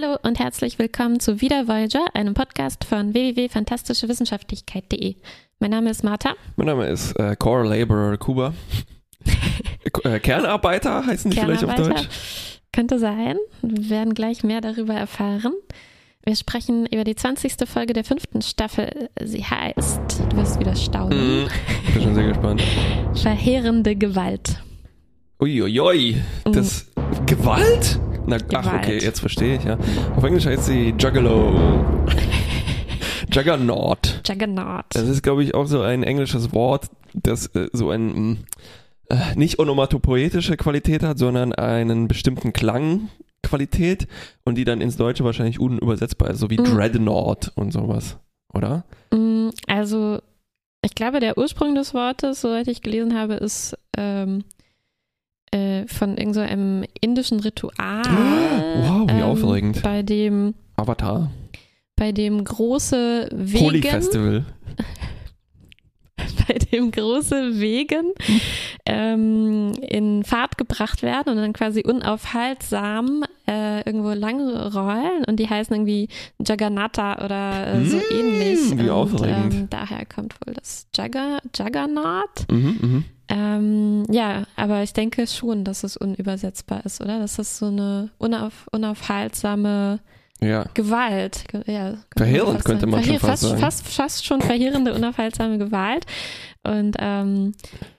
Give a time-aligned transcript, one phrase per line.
[0.00, 5.16] Hallo und herzlich willkommen zu Wieder Voyager, einem Podcast von www.fantastischewissenschaftlichkeit.de.
[5.58, 6.34] Mein Name ist Martha.
[6.56, 8.54] Mein Name ist äh, Core Laborer Kuba.
[10.04, 12.08] äh, Kernarbeiter heißen die vielleicht auf Deutsch?
[12.72, 13.36] Könnte sein.
[13.62, 15.52] Wir werden gleich mehr darüber erfahren.
[16.24, 17.68] Wir sprechen über die 20.
[17.68, 19.10] Folge der fünften Staffel.
[19.22, 21.44] Sie heißt, du wirst wieder staunen.
[21.44, 21.48] Mm,
[21.92, 22.62] bin schon sehr gespannt.
[23.14, 24.62] Verheerende Gewalt.
[25.40, 27.26] Uiuiui, das mm.
[27.26, 28.00] Gewalt?
[28.30, 29.76] Na, ach, okay, jetzt verstehe ich, ja.
[30.14, 31.84] Auf Englisch heißt sie Juggalo.
[33.32, 34.22] Juggernaut.
[34.24, 34.84] Juggernaut.
[34.90, 38.38] Das ist, glaube ich, auch so ein englisches Wort, das äh, so ein mm,
[39.08, 44.06] äh, nicht onomatopoetische Qualität hat, sondern einen bestimmten Klangqualität
[44.44, 46.64] und die dann ins Deutsche wahrscheinlich unübersetzbar ist, so wie mm.
[46.64, 48.16] Dreadnought und sowas,
[48.54, 48.84] oder?
[49.12, 50.20] Mm, also,
[50.84, 54.44] ich glaube, der Ursprung des Wortes, soweit ich gelesen habe, ist ähm,
[55.52, 58.02] äh, von irgendeinem so indischen Ritual.
[58.04, 59.82] Wow, wie ähm, aufregend.
[59.82, 61.30] Bei dem Avatar.
[61.96, 63.64] Bei dem große Wegen.
[63.64, 64.44] Holy Festival.
[66.48, 68.12] bei dem große Wegen
[68.86, 75.48] ähm, in Fahrt gebracht werden und dann quasi unaufhaltsam äh, irgendwo lang rollen und die
[75.48, 76.08] heißen irgendwie
[76.44, 78.78] Jagannatha oder äh, so mmh, ähnlich.
[78.78, 79.54] Wie und, aufregend.
[79.54, 82.50] Ähm, daher kommt wohl das Jagger, Juggernaut.
[82.50, 83.02] Mhm, mh.
[83.28, 87.18] ähm, ja, aber ich denke schon, dass es unübersetzbar ist, oder?
[87.18, 90.00] Dass das so eine unauf, unaufhaltsame
[90.40, 90.64] ja.
[90.74, 91.44] Gewalt.
[91.66, 93.60] Ja, Verheerend könnte man Verheer, schon fast, fast sagen.
[93.60, 96.06] Fast, fast schon verheerende, unaufhaltsame Gewalt.
[96.62, 97.54] Und ähm,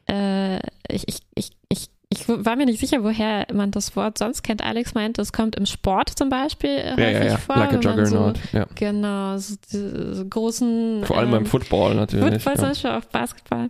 [0.10, 4.44] äh, ich, ich, ich, ich ich war mir nicht sicher, woher man das Wort sonst
[4.44, 4.62] kennt.
[4.62, 7.38] Alex meint, das kommt im Sport zum Beispiel ja, häufig ja, ja.
[7.38, 7.56] vor.
[7.56, 8.38] Like a Juggernaut.
[8.52, 8.66] So, ja.
[8.76, 11.06] Genau, so diese großen.
[11.06, 12.44] Vor allem ähm, beim Football natürlich.
[12.44, 13.70] Football zum Beispiel, auch Basketball.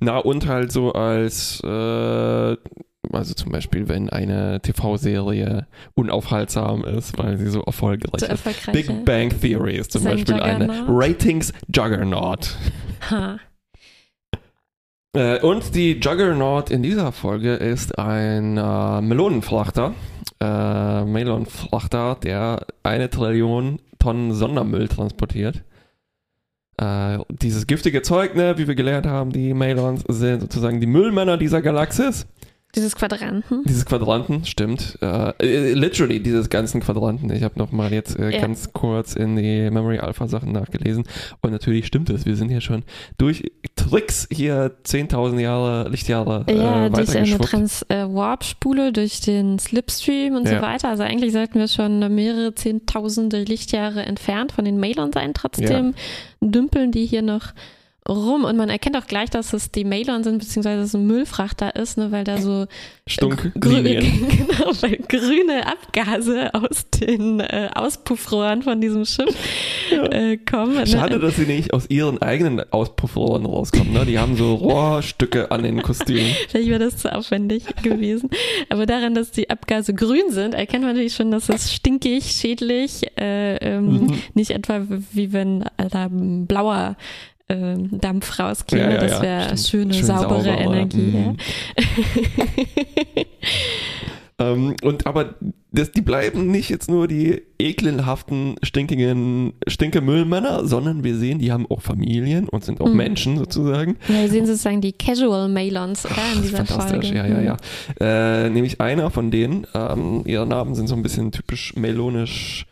[0.00, 2.56] Na, und halt so als äh,
[3.12, 8.86] also zum Beispiel, wenn eine TV-Serie unaufhaltsam ist, weil sie so erfolgreich, so erfolgreich ist.
[8.88, 12.56] Big Bang Theory ist zum Beispiel ein eine Ratings-Juggernaut.
[13.10, 13.38] Ha.
[15.14, 19.94] Äh, und die Juggernaut in dieser Folge ist ein äh, Melonenfrachter.
[20.40, 25.64] Äh, Melonenfrachter, der eine Trillion Tonnen Sondermüll transportiert.
[26.76, 31.36] Äh, dieses giftige Zeug, ne, wie wir gelernt haben, die Melons sind sozusagen die Müllmänner
[31.36, 32.26] dieser Galaxis.
[32.74, 33.62] Dieses Quadranten.
[33.64, 34.98] Dieses Quadranten, stimmt.
[35.00, 37.32] Uh, literally dieses ganzen Quadranten.
[37.32, 38.40] Ich habe nochmal jetzt äh, ja.
[38.42, 41.04] ganz kurz in die Memory Alpha Sachen nachgelesen.
[41.40, 42.26] Und natürlich stimmt es.
[42.26, 42.84] Wir sind ja schon
[43.16, 50.46] durch Tricks hier 10.000 Jahre, Lichtjahre äh, Ja, durch eine Trans-Warp-Spule, durch den Slipstream und
[50.46, 50.56] ja.
[50.56, 50.88] so weiter.
[50.90, 55.32] Also eigentlich sollten wir schon mehrere Zehntausende Lichtjahre entfernt von den Mailern sein.
[55.32, 55.94] Trotzdem
[56.42, 57.54] dümpeln die hier noch
[58.08, 61.76] rum und man erkennt auch gleich, dass es die Mailern sind, beziehungsweise es ein Müllfrachter
[61.76, 62.66] ist, ne, weil da so
[63.06, 69.34] Stunk äh, grüne, genau, weil grüne Abgase aus den äh, Auspuffrohren von diesem Schiff
[69.90, 70.04] ja.
[70.06, 70.74] äh, kommen.
[70.74, 70.86] Ne?
[70.86, 73.92] Schade, dass sie nicht aus ihren eigenen Auspuffrohren rauskommen.
[73.92, 74.06] Ne?
[74.06, 76.32] Die haben so Rohrstücke an den Kostümen.
[76.48, 78.30] Vielleicht wäre das zu aufwendig gewesen.
[78.68, 83.06] Aber daran, dass die Abgase grün sind, erkennt man natürlich schon, dass es stinkig, schädlich,
[83.18, 84.18] äh, ähm, mhm.
[84.34, 86.96] nicht etwa wie wenn alter blauer
[87.48, 88.82] äh, Dampf rauskäme.
[88.82, 90.98] Ja, ja, das wäre ja, schöne, Schön saubere sauber, Energie.
[90.98, 91.36] Mhm.
[94.38, 95.34] ähm, und aber
[95.70, 101.66] das, die bleiben nicht jetzt nur die ekelhaften, stinkigen Stinkemüllmänner, sondern wir sehen, die haben
[101.70, 102.96] auch Familien und sind auch mhm.
[102.96, 103.96] Menschen sozusagen.
[104.08, 107.16] Ja, wir sehen sozusagen die Casual Mailons oder, in dieser Fantastisch, Folge.
[107.16, 107.52] ja, ja, ja.
[107.52, 107.58] Mhm.
[108.00, 112.66] Äh, nämlich einer von denen, ähm, ihre Namen sind so ein bisschen typisch melonisch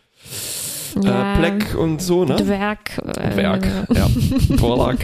[1.03, 2.37] ja, äh, Pleck und so, ne?
[2.37, 2.99] Dwerg.
[3.17, 4.09] Äh, ja.
[4.59, 4.97] Vorlag.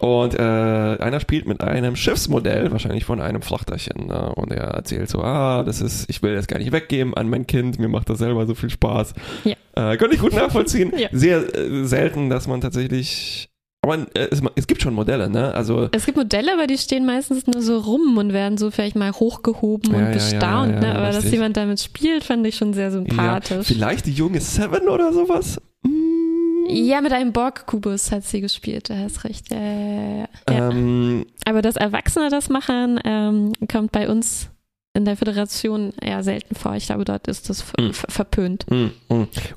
[0.00, 4.06] Und äh, einer spielt mit einem Schiffsmodell, wahrscheinlich von einem Flachterchen.
[4.06, 4.32] Ne?
[4.34, 7.46] Und er erzählt so, ah, das ist, ich will das gar nicht weggeben an mein
[7.46, 9.12] Kind, mir macht das selber so viel Spaß.
[9.44, 9.56] Ja.
[9.76, 10.92] Äh, könnte ich gut nachvollziehen.
[10.96, 11.08] ja.
[11.12, 13.50] Sehr äh, selten, dass man tatsächlich
[13.82, 15.54] aber äh, es, es, gibt schon Modelle, ne?
[15.54, 18.96] Also es gibt Modelle, aber die stehen meistens nur so rum und werden so vielleicht
[18.96, 20.94] mal hochgehoben ja, und bestaunt, ja, ja, ne?
[20.96, 21.24] Aber richtig.
[21.24, 23.66] dass jemand damit spielt, fand ich schon sehr sympathisch.
[23.66, 25.60] vielleicht die junge Seven oder sowas?
[25.82, 26.66] Mm.
[26.68, 29.46] Ja, mit einem Borg-Kubus hat sie gespielt, du hast recht.
[29.50, 34.50] Ähm, aber dass Erwachsene das machen, ähm, kommt bei uns
[34.92, 36.74] in der Föderation eher selten vor.
[36.74, 37.90] Ich glaube, dort ist das mm.
[37.92, 38.66] verpönt.
[38.70, 38.88] Mm,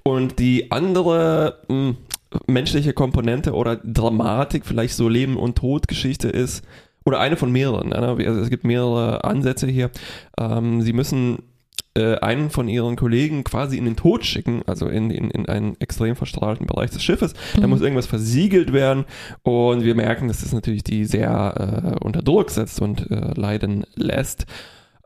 [0.03, 1.59] und die andere
[2.47, 6.63] menschliche Komponente oder Dramatik, vielleicht so Leben- und Todgeschichte ist,
[7.05, 7.89] oder eine von mehreren.
[7.89, 7.97] Ne?
[7.97, 9.91] Also es gibt mehrere Ansätze hier.
[10.39, 11.39] Ähm, sie müssen
[11.95, 15.79] äh, einen von ihren Kollegen quasi in den Tod schicken, also in, in, in einen
[15.79, 17.33] extrem verstrahlten Bereich des Schiffes.
[17.55, 17.61] Mhm.
[17.61, 19.05] Da muss irgendwas versiegelt werden
[19.43, 23.85] und wir merken, dass das natürlich die sehr äh, unter Druck setzt und äh, leiden
[23.95, 24.45] lässt.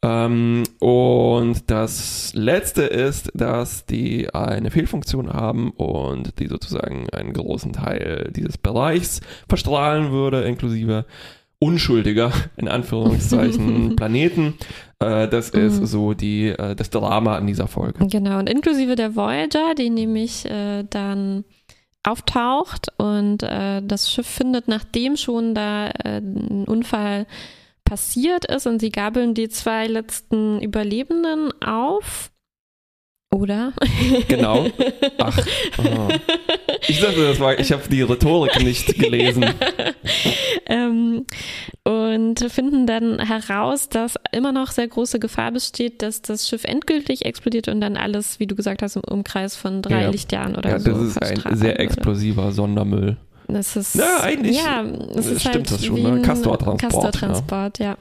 [0.03, 7.73] Ähm, und das letzte ist, dass die eine Fehlfunktion haben und die sozusagen einen großen
[7.73, 11.05] Teil dieses Bereichs verstrahlen würde, inklusive
[11.59, 14.55] unschuldiger, in Anführungszeichen, Planeten.
[14.99, 15.61] Äh, das mhm.
[15.61, 18.05] ist so die, äh, das Drama an dieser Folge.
[18.07, 21.43] Genau, und inklusive der Voyager, die nämlich äh, dann
[22.03, 27.25] auftaucht und äh, das Schiff findet, nachdem schon da äh, ein Unfall
[27.88, 32.31] passiert ist und sie gabeln die zwei letzten Überlebenden auf.
[33.34, 33.74] Oder?
[34.28, 34.68] Genau.
[35.19, 35.38] Ach.
[35.78, 36.10] Oh.
[36.89, 39.44] Ich dachte, das war, ich habe die Rhetorik nicht gelesen.
[40.68, 41.25] ähm,
[41.84, 47.25] und finden dann heraus, dass immer noch sehr große Gefahr besteht, dass das Schiff endgültig
[47.25, 50.10] explodiert und dann alles, wie du gesagt hast, im Umkreis von drei ja.
[50.10, 50.92] Lichtjahren oder ja, so.
[50.92, 52.56] Das ist ein sehr explosiver würde.
[52.56, 53.18] Sondermüll.
[53.47, 54.83] Das ist, ja, eigentlich ja,
[55.15, 56.21] es ist stimmt halt das schon, ne?
[56.21, 56.79] Castortransport.
[56.81, 57.85] Castortransport, ja.
[57.85, 57.97] ja.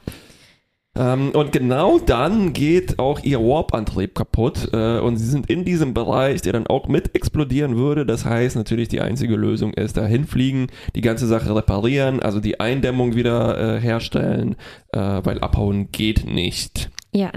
[0.96, 5.92] Ähm, und genau dann geht auch ihr Warp-Antrieb kaputt äh, und sie sind in diesem
[5.92, 8.06] Bereich, der dann auch mit explodieren würde.
[8.06, 12.60] Das heißt natürlich, die einzige Lösung ist dahin fliegen, die ganze Sache reparieren, also die
[12.60, 14.56] Eindämmung wieder äh, herstellen,
[14.92, 16.90] äh, weil abhauen geht nicht.
[17.12, 17.30] Ja.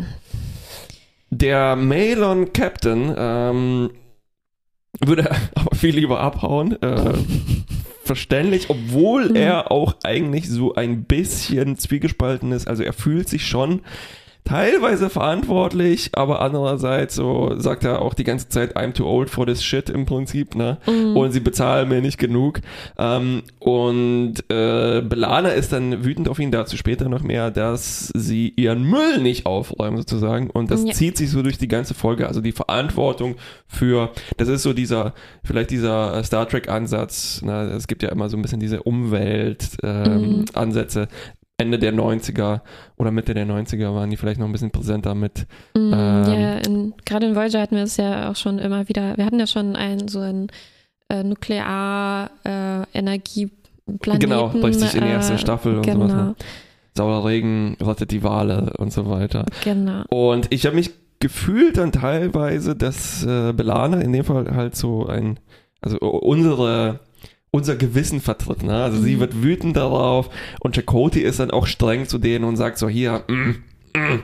[1.30, 3.90] Der Malon Captain ähm,
[5.04, 6.82] würde aber viel lieber abhauen.
[6.82, 7.14] Äh,
[8.10, 9.36] verständlich, obwohl mhm.
[9.36, 12.68] er auch eigentlich so ein bisschen zwiegespalten ist.
[12.68, 13.82] Also er fühlt sich schon
[14.50, 19.46] teilweise verantwortlich, aber andererseits so sagt er auch die ganze Zeit, I'm too old for
[19.46, 20.80] this shit im Prinzip, ne?
[20.88, 21.16] Mhm.
[21.16, 22.62] Und sie bezahlen mir nicht genug.
[22.98, 28.52] Ähm, und äh, Belana ist dann wütend auf ihn, dazu später noch mehr, dass sie
[28.56, 30.50] ihren Müll nicht aufräumen sozusagen.
[30.50, 30.94] Und das ja.
[30.94, 32.28] zieht sich so durch die ganze Folge.
[32.28, 33.36] Also die Verantwortung
[33.68, 35.14] für, das ist so dieser,
[35.44, 37.74] vielleicht dieser Star Trek-Ansatz, ne?
[37.78, 41.02] es gibt ja immer so ein bisschen diese Umwelt-Ansätze.
[41.02, 41.10] Ähm, mhm.
[41.60, 42.62] Ende der 90er
[42.98, 45.46] oder Mitte der 90er waren die vielleicht noch ein bisschen präsenter mit.
[45.76, 46.60] Mm, ähm, ja,
[47.06, 49.76] gerade in Voyager hatten wir es ja auch schon immer wieder, wir hatten ja schon
[49.76, 50.48] ein so ein
[51.10, 54.14] äh, Nuklearenergieplaneten.
[54.14, 56.08] Äh, genau, richtig in der ersten äh, Staffel und genau.
[56.08, 56.14] sowas.
[56.14, 56.36] Ne?
[56.96, 59.46] Sauer Regen rettet die Wale und so weiter.
[59.64, 60.04] Genau.
[60.10, 65.08] Und ich habe mich gefühlt dann teilweise, dass äh, Belana in dem Fall halt so
[65.08, 65.40] ein,
[65.82, 67.00] also unsere
[67.52, 68.64] unser Gewissen vertritt.
[68.64, 68.76] Ne?
[68.76, 69.04] Also mhm.
[69.04, 70.30] sie wird wütend darauf
[70.60, 74.20] und Chakoti ist dann auch streng zu denen und sagt so, hier, mm, mm,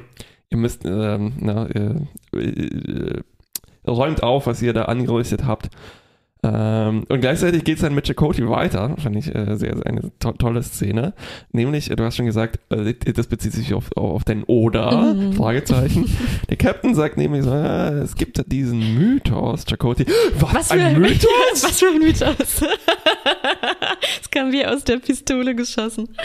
[0.50, 1.96] ihr müsst, ähm, na, äh,
[2.38, 3.22] äh,
[3.88, 5.70] räumt auf, was ihr da angerichtet habt.
[6.46, 10.12] Ähm, und gleichzeitig geht es dann mit Chakoti weiter, fand ich äh, sehr, sehr eine
[10.20, 11.14] to tolle Szene.
[11.52, 15.34] Nämlich, du hast schon gesagt, äh, das bezieht sich auf, auf den Oder, mhm.
[15.34, 16.06] Fragezeichen.
[16.50, 20.06] Der Captain sagt nämlich so, ja, es gibt diesen Mythos, Chakoti.
[20.40, 21.64] Was, was für ein Mythos?
[21.64, 22.36] was für ein Mythos?
[24.20, 26.10] das kam wie aus der Pistole geschossen.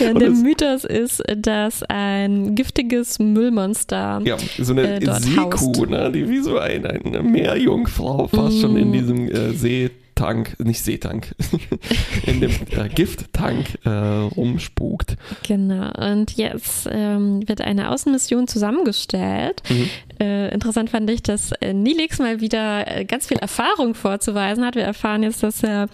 [0.00, 4.20] Ja, der Mythos ist, dass ein giftiges Müllmonster.
[4.24, 8.60] Ja, so eine äh, Seekuh, ne, die wie so ein, eine Meerjungfrau fast mm.
[8.60, 8.92] schon in mm.
[8.92, 11.34] diesem äh, See Tank, nicht Seetank,
[12.26, 15.16] in dem äh, Gifttank äh, rumspukt.
[15.48, 19.62] Genau, und jetzt ähm, wird eine Außenmission zusammengestellt.
[19.70, 19.88] Mhm.
[20.20, 24.74] Äh, interessant fand ich, dass äh, Nilix mal wieder äh, ganz viel Erfahrung vorzuweisen hat.
[24.74, 25.88] Wir erfahren jetzt, dass er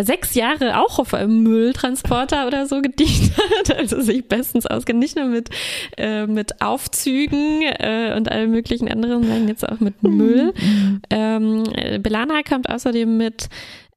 [0.00, 5.16] sechs Jahre auch auf einem Mülltransporter oder so gedient hat, also sich bestens auskennt, nicht
[5.16, 5.50] nur mit,
[5.96, 10.52] äh, mit Aufzügen und allen möglichen anderen, sondern jetzt auch mit Müll.
[10.56, 11.00] Mhm.
[11.10, 11.64] Ähm,
[12.02, 13.48] Belana kommt außerdem mit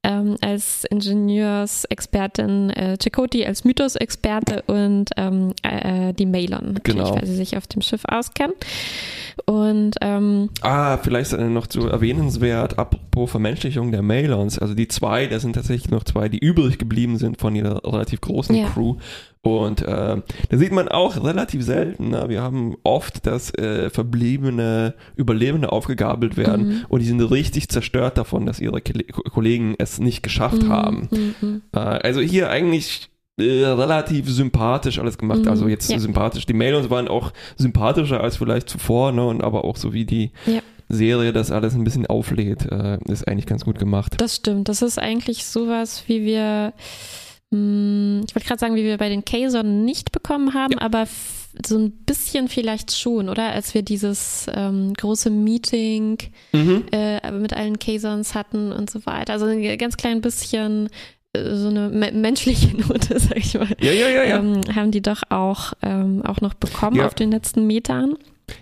[0.03, 7.15] ähm, als Ingenieursexpertin, äh, Chakoti als Mythos-Experte und ähm, äh, die Malon, genau.
[7.15, 8.55] weil sie sich auf dem Schiff auskennen.
[9.45, 15.39] Und ähm, ah, vielleicht noch zu erwähnenswert, apropos Vermenschlichung der Malons, also die zwei, da
[15.39, 18.69] sind tatsächlich noch zwei, die übrig geblieben sind von ihrer relativ großen ja.
[18.69, 18.95] Crew.
[19.43, 22.25] Und äh, da sieht man auch relativ selten, ne?
[22.27, 26.85] wir haben oft, dass äh, verbliebene Überlebende aufgegabelt werden mhm.
[26.89, 30.69] und die sind richtig zerstört davon, dass ihre Kollegen es nicht geschafft mhm.
[30.69, 31.09] haben.
[31.11, 31.61] Mhm.
[31.73, 35.47] Äh, also hier eigentlich äh, relativ sympathisch alles gemacht.
[35.47, 35.71] Also mhm.
[35.71, 35.97] jetzt ja.
[35.97, 36.45] sympathisch.
[36.45, 39.25] Die Mailons waren auch sympathischer als vielleicht zuvor, ne?
[39.25, 40.59] Und aber auch so wie die ja.
[40.89, 44.13] Serie das alles ein bisschen auflädt, äh, ist eigentlich ganz gut gemacht.
[44.17, 44.69] Das stimmt.
[44.69, 46.73] Das ist eigentlich sowas, wie wir
[47.53, 50.81] ich wollte gerade sagen, wie wir bei den Kazon nicht bekommen haben, ja.
[50.81, 51.05] aber
[51.65, 53.51] so ein bisschen vielleicht schon, oder?
[53.51, 56.17] Als wir dieses ähm, große Meeting
[56.53, 56.85] mhm.
[56.93, 59.33] äh, mit allen Kazons hatten und so weiter.
[59.33, 60.87] Also ein ganz klein bisschen
[61.33, 63.67] äh, so eine me menschliche Note, sag ich mal.
[63.81, 64.37] Ja, ja, ja, ja.
[64.37, 67.05] Ähm, haben die doch auch, ähm, auch noch bekommen ja.
[67.05, 68.15] auf den letzten Metern.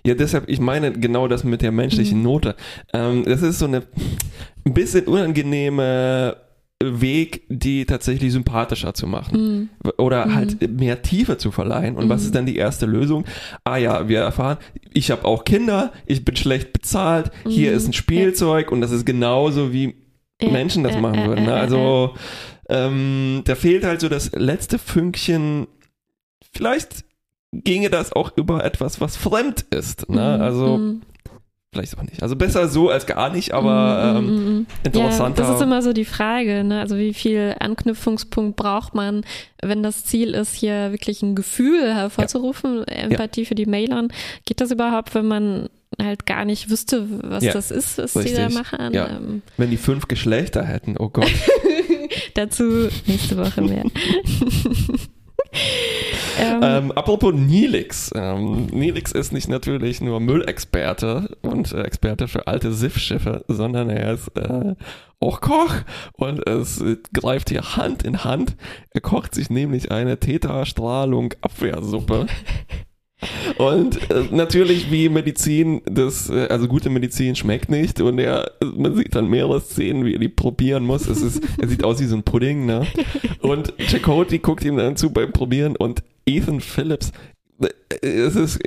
[0.03, 2.23] Ja, deshalb, ich meine genau das mit der menschlichen mhm.
[2.23, 2.55] Note.
[2.91, 3.83] Ähm, das ist so eine
[4.65, 6.37] ein bisschen unangenehme
[6.81, 9.89] Weg, die tatsächlich sympathischer zu machen mm.
[9.97, 10.35] oder mm.
[10.35, 11.97] halt mehr Tiefe zu verleihen.
[11.97, 12.09] Und mm.
[12.09, 13.25] was ist dann die erste Lösung?
[13.65, 14.57] Ah ja, wir erfahren,
[14.93, 18.71] ich habe auch Kinder, ich bin schlecht bezahlt, hier ist ein Spielzeug ja.
[18.71, 19.95] und das ist genauso wie
[20.41, 20.51] ja.
[20.51, 21.45] Menschen das machen würden.
[21.45, 21.53] Ne?
[21.53, 22.15] Also
[22.69, 25.67] ähm, da fehlt halt so das letzte Fünkchen.
[26.53, 27.03] Vielleicht
[27.51, 30.09] ginge das auch über etwas, was fremd ist.
[30.09, 30.37] Ne?
[30.37, 31.01] Mhm, also mhm.
[31.71, 32.23] Vielleicht auch nicht.
[32.23, 35.43] Also besser so als gar nicht, aber mhm, ähm, interessanter.
[35.43, 36.63] Ja, das ist immer so die Frage.
[36.63, 36.79] Ne?
[36.79, 39.23] Also wie viel Anknüpfungspunkt braucht man,
[39.61, 42.95] wenn das Ziel ist, hier wirklich ein Gefühl hervorzurufen, ja.
[42.95, 43.47] Empathie ja.
[43.47, 44.11] für die Mailern?
[44.45, 45.69] Geht das überhaupt, wenn man
[46.01, 48.35] halt gar nicht wüsste, was ja, das ist, was richtig.
[48.35, 48.93] die da machen.
[48.93, 49.07] Ja.
[49.07, 49.41] Ähm.
[49.57, 51.31] Wenn die fünf Geschlechter hätten, oh Gott.
[52.33, 53.83] Dazu nächste Woche mehr.
[56.39, 58.11] ähm, ähm, apropos Nilix.
[58.15, 64.13] Ähm, Nilix ist nicht natürlich nur Müllexperte und äh, Experte für alte SIF-Schiffe, sondern er
[64.13, 64.75] ist äh,
[65.19, 65.73] auch Koch
[66.13, 68.55] und es greift hier Hand in Hand.
[68.91, 72.27] Er kocht sich nämlich eine Theta-Strahlung Abwehrsuppe.
[73.57, 78.95] Und äh, natürlich wie Medizin, das, äh, also gute Medizin schmeckt nicht und er, man
[78.95, 81.07] sieht dann mehrere Szenen, wie er die probieren muss.
[81.07, 82.87] Es ist, er sieht aus wie so ein Pudding, ne?
[83.41, 87.11] Und Chakotay guckt ihm dann zu beim Probieren und Ethan Phillips
[88.01, 88.59] es ist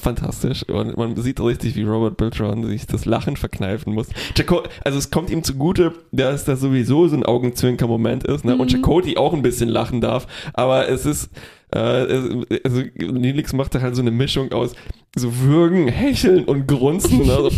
[0.00, 4.08] fantastisch und man sieht richtig, wie Robert Beltran sich das Lachen verkneifen muss.
[4.36, 8.54] Jaco also es kommt ihm zugute, dass das sowieso so ein Augenzwinker-Moment ist ne?
[8.54, 8.60] Mhm.
[8.60, 11.30] und Chakoti auch ein bisschen lachen darf, aber es ist
[11.74, 14.74] äh, also Nelix macht da halt so eine Mischung aus
[15.16, 17.24] so Würgen, Hecheln und Grunzen.
[17.26, 17.38] Ne?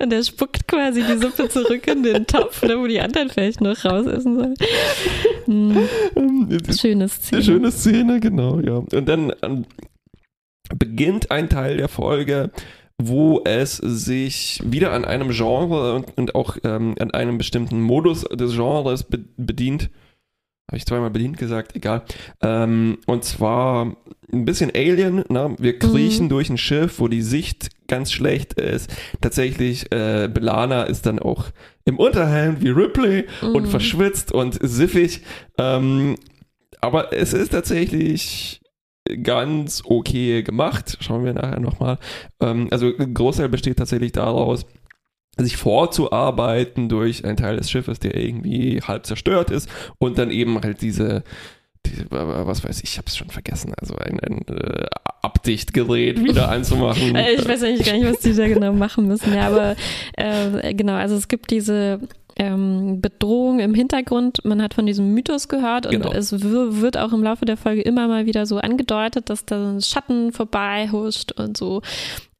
[0.00, 3.60] und er spuckt quasi die Suppe zurück in den Topf, ne, wo die anderen vielleicht
[3.60, 4.54] noch raus essen sollen.
[5.48, 5.88] Hm.
[6.78, 7.42] Schöne Szene.
[7.42, 8.76] Schöne Szene, genau, ja.
[8.76, 9.64] Und dann ähm,
[10.78, 12.50] beginnt ein Teil der Folge,
[13.00, 18.56] wo es sich wieder an einem Genre und, auch ähm, an einem bestimmten Modus des
[18.56, 19.90] Genres be bedient
[20.68, 22.04] habe ich zweimal bedient gesagt, egal.
[22.42, 23.96] Ähm, und zwar
[24.30, 25.56] ein bisschen Alien, ne?
[25.58, 26.28] Wir kriechen mhm.
[26.28, 28.94] durch ein Schiff, wo die Sicht ganz schlecht ist.
[29.22, 31.46] Tatsächlich, äh, Belana ist dann auch
[31.86, 33.54] im Unterhemd wie Ripley mhm.
[33.54, 35.22] und verschwitzt und siffig.
[35.56, 36.16] Ähm,
[36.80, 38.60] aber es ist tatsächlich
[39.22, 40.98] ganz okay gemacht.
[41.00, 41.98] Schauen wir nachher nochmal.
[42.40, 44.66] Ähm, also ein Großteil besteht tatsächlich daraus,
[45.44, 49.68] sich vorzuarbeiten durch einen Teil des Schiffes, der irgendwie halb zerstört ist
[49.98, 51.22] und dann eben halt diese,
[51.86, 54.86] diese was weiß ich, ich habe es schon vergessen, also ein, ein äh,
[55.22, 57.14] Abdichtgerät wieder einzumachen.
[57.14, 59.76] Äh, ich weiß eigentlich gar nicht, was die da genau machen müssen, ja, aber
[60.16, 62.00] äh, genau, also es gibt diese
[62.38, 64.44] ähm, Bedrohung im Hintergrund.
[64.44, 66.12] Man hat von diesem Mythos gehört und genau.
[66.12, 69.80] es wird auch im Laufe der Folge immer mal wieder so angedeutet, dass da ein
[69.80, 71.82] Schatten vorbei huscht und so.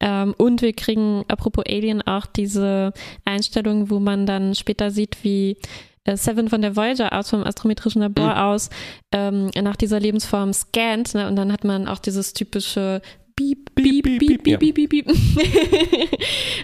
[0.01, 2.93] Ähm, und wir kriegen, apropos Alien, auch diese
[3.25, 5.57] Einstellung, wo man dann später sieht, wie
[6.05, 8.41] äh, Seven von der Voyager aus, vom astrometrischen Labor mhm.
[8.41, 8.71] aus,
[9.13, 11.15] ähm, nach dieser Lebensform scannt.
[11.15, 11.27] Ne?
[11.27, 13.03] Und dann hat man auch dieses typische
[13.39, 15.07] Beep, Beep, Beep, Beep, Beep, Beep, Beep, Beep.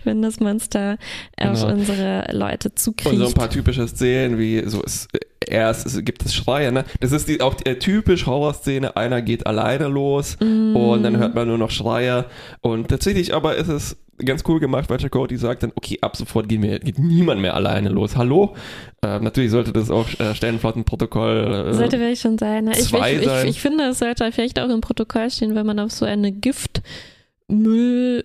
[0.04, 0.99] Wenn das Monster
[1.38, 1.73] auf genau.
[1.73, 3.12] unsere Leute zukriecht.
[3.12, 5.07] Und so ein paar typische Szenen, wie so es,
[5.49, 6.85] erst gibt es Schreie, ne?
[7.01, 10.77] Das ist die, auch die typisch Horrorszene, einer geht alleine los mm.
[10.77, 12.27] und dann hört man nur noch Schreie.
[12.61, 16.49] Und tatsächlich aber ist es ganz cool gemacht, weil Chakoti sagt dann, okay, ab sofort
[16.49, 18.17] geht, mir, geht niemand mehr alleine los.
[18.17, 18.55] Hallo?
[19.03, 21.69] Äh, natürlich sollte das auch äh, Stellenflottenprotokoll.
[21.71, 22.65] Äh, sollte vielleicht schon sein.
[22.65, 22.73] Ne?
[22.73, 25.93] Ich, ich, ich, ich, finde, es sollte vielleicht auch im Protokoll stehen, wenn man auf
[25.93, 28.25] so eine Giftmüll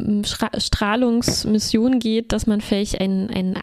[0.00, 3.56] Strahlungsmission geht, dass man vielleicht einen, einen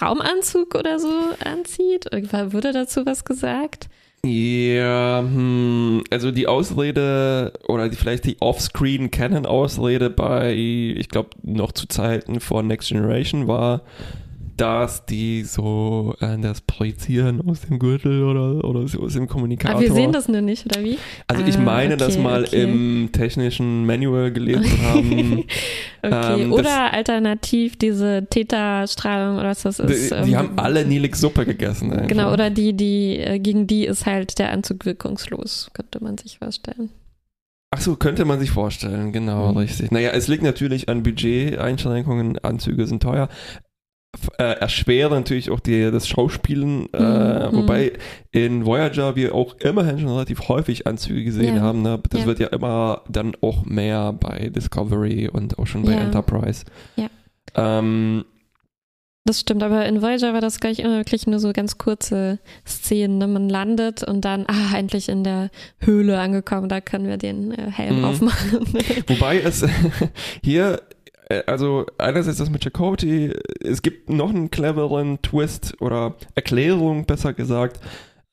[0.00, 1.12] Raumanzug oder so
[1.44, 2.06] anzieht?
[2.52, 3.88] Wurde dazu was gesagt?
[4.24, 11.86] Ja, hm, also die Ausrede oder die, vielleicht die Offscreen-Canon-Ausrede bei, ich glaube, noch zu
[11.86, 13.82] Zeiten von Next Generation war,
[14.58, 19.76] dass die so äh, das Projizieren aus dem Gürtel oder, oder aus dem Kommunikator.
[19.76, 20.98] Aber wir sehen das nur nicht, oder wie?
[21.28, 22.64] Also ich ah, meine, okay, das mal okay.
[22.64, 25.38] im technischen Manual gelesen zu haben.
[26.02, 30.10] okay, ähm, oder alternativ diese Theta-Strahlung oder was das ist.
[30.10, 31.92] Die, die ähm, haben alle Nilix-Suppe gegessen.
[31.92, 32.08] Einfach.
[32.08, 36.38] Genau, oder die, die, äh, gegen die ist halt der Anzug wirkungslos, könnte man sich
[36.38, 36.90] vorstellen.
[37.70, 39.58] Ach so, könnte man sich vorstellen, genau, mhm.
[39.58, 39.90] richtig.
[39.92, 43.28] Naja, es liegt natürlich an Budget-Einschränkungen, Anzüge sind teuer
[44.38, 47.56] äh, erschweren natürlich auch die, das Schauspielen, äh, mhm.
[47.56, 47.92] wobei
[48.30, 51.62] in Voyager wir auch immerhin schon relativ häufig Anzüge gesehen ja.
[51.62, 51.82] haben.
[51.82, 52.00] Ne?
[52.10, 52.26] Das ja.
[52.26, 56.00] wird ja immer dann auch mehr bei Discovery und auch schon bei ja.
[56.00, 56.64] Enterprise.
[56.96, 57.08] Ja.
[57.54, 58.24] Ähm,
[59.28, 63.18] das stimmt, aber in Voyager war das gleich immer wirklich nur so ganz kurze Szenen.
[63.18, 63.26] Ne?
[63.26, 67.70] Man landet und dann, ah, endlich in der Höhle angekommen, da können wir den äh,
[67.70, 68.04] Helm mhm.
[68.06, 68.60] aufmachen.
[69.06, 69.66] Wobei es
[70.42, 70.78] hier äh,
[71.46, 77.80] also einerseits das mit Chakotay, es gibt noch einen cleveren Twist oder Erklärung, besser gesagt,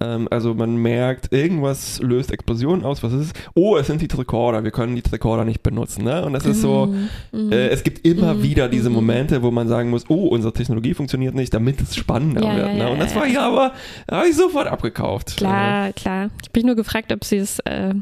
[0.02, 3.02] ähm, also man merkt, irgendwas löst Explosionen aus.
[3.02, 3.34] Was ist es?
[3.54, 4.64] Oh, es sind die Tricorder.
[4.64, 6.04] Wir können die Tricorder nicht benutzen.
[6.04, 6.26] Ne?
[6.26, 6.94] Und das ist so,
[7.32, 8.94] mm, äh, es gibt immer mm, wieder diese mm.
[8.94, 12.68] Momente, wo man sagen muss, oh, unsere Technologie funktioniert nicht, damit es spannender ja, wird.
[12.68, 12.90] Ja, ne?
[12.90, 13.72] Und das war ja aber,
[14.12, 15.38] habe ich sofort abgekauft.
[15.38, 16.30] Klar, klar.
[16.44, 17.94] Ich bin nur gefragt, ob sie es äh,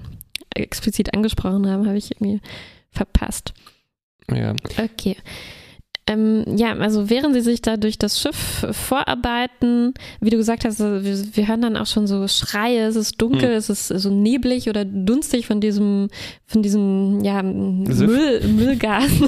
[0.56, 2.42] explizit angesprochen haben, habe ich irgendwie
[2.92, 3.54] verpasst.
[4.32, 4.54] Ja.
[4.78, 5.18] Okay.
[6.06, 10.80] Ähm, ja, also während sie sich da durch das Schiff vorarbeiten, wie du gesagt hast,
[10.80, 13.56] wir, wir hören dann auch schon so Schreie, es ist dunkel, hm.
[13.56, 16.10] es ist so neblig oder dunstig von diesem,
[16.46, 19.12] von diesem, ja, Müll, Müllgas.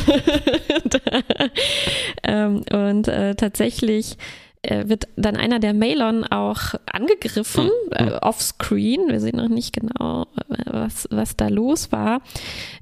[2.23, 4.17] ähm, und äh, tatsächlich
[4.65, 8.07] äh, wird dann einer der Malon auch angegriffen, mhm.
[8.07, 9.07] äh, offscreen.
[9.09, 12.21] Wir sehen noch nicht genau, äh, was, was da los war.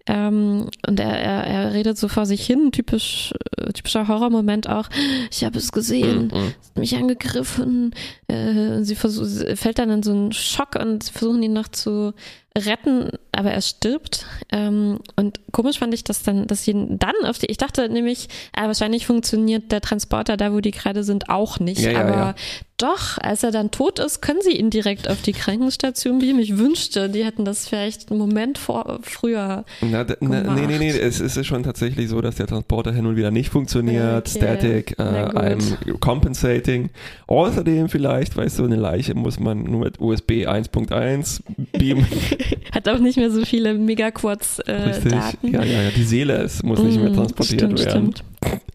[0.08, 4.90] Ähm, und er, er, er redet so vor sich hin, typisch, äh, typischer Horrormoment auch.
[5.32, 6.46] Ich habe es gesehen, mhm.
[6.48, 7.94] hat mich angegriffen.
[8.28, 9.26] Äh, sie versuch,
[9.56, 12.14] fällt dann in so einen Schock und versuchen ihn noch zu
[12.58, 14.26] retten, aber er stirbt.
[14.52, 18.30] Ähm, und komisch fand ich das dann, dass sie dann auf die, ich dachte nämlich,
[18.56, 21.82] äh, wahrscheinlich funktioniert der Transporter da, wo die gerade sind, auch nicht.
[21.82, 22.36] Ja, aber ja.
[22.78, 26.40] Doch, als er dann tot ist, können sie ihn direkt auf die Krankenstation beamen.
[26.40, 29.64] Ich wünschte, die hätten das vielleicht einen Moment vor, früher.
[29.82, 33.16] Na, na, nee, nee, nee, es ist schon tatsächlich so, dass der Transporter hin und
[33.16, 34.28] wieder nicht funktioniert.
[34.28, 34.38] Okay.
[34.38, 36.90] Static, äh, I'm compensating.
[37.28, 41.42] Außerdem vielleicht, weißt du, eine Leiche muss man nur mit USB 1.1
[41.78, 42.08] beamen.
[42.74, 45.48] Hat auch nicht mehr so viele Megaquads-Daten.
[45.48, 48.14] Äh, ja, ja, ja, die Seele ist, muss nicht mehr mm, transportiert stimmt, werden.
[48.16, 48.24] Stimmt.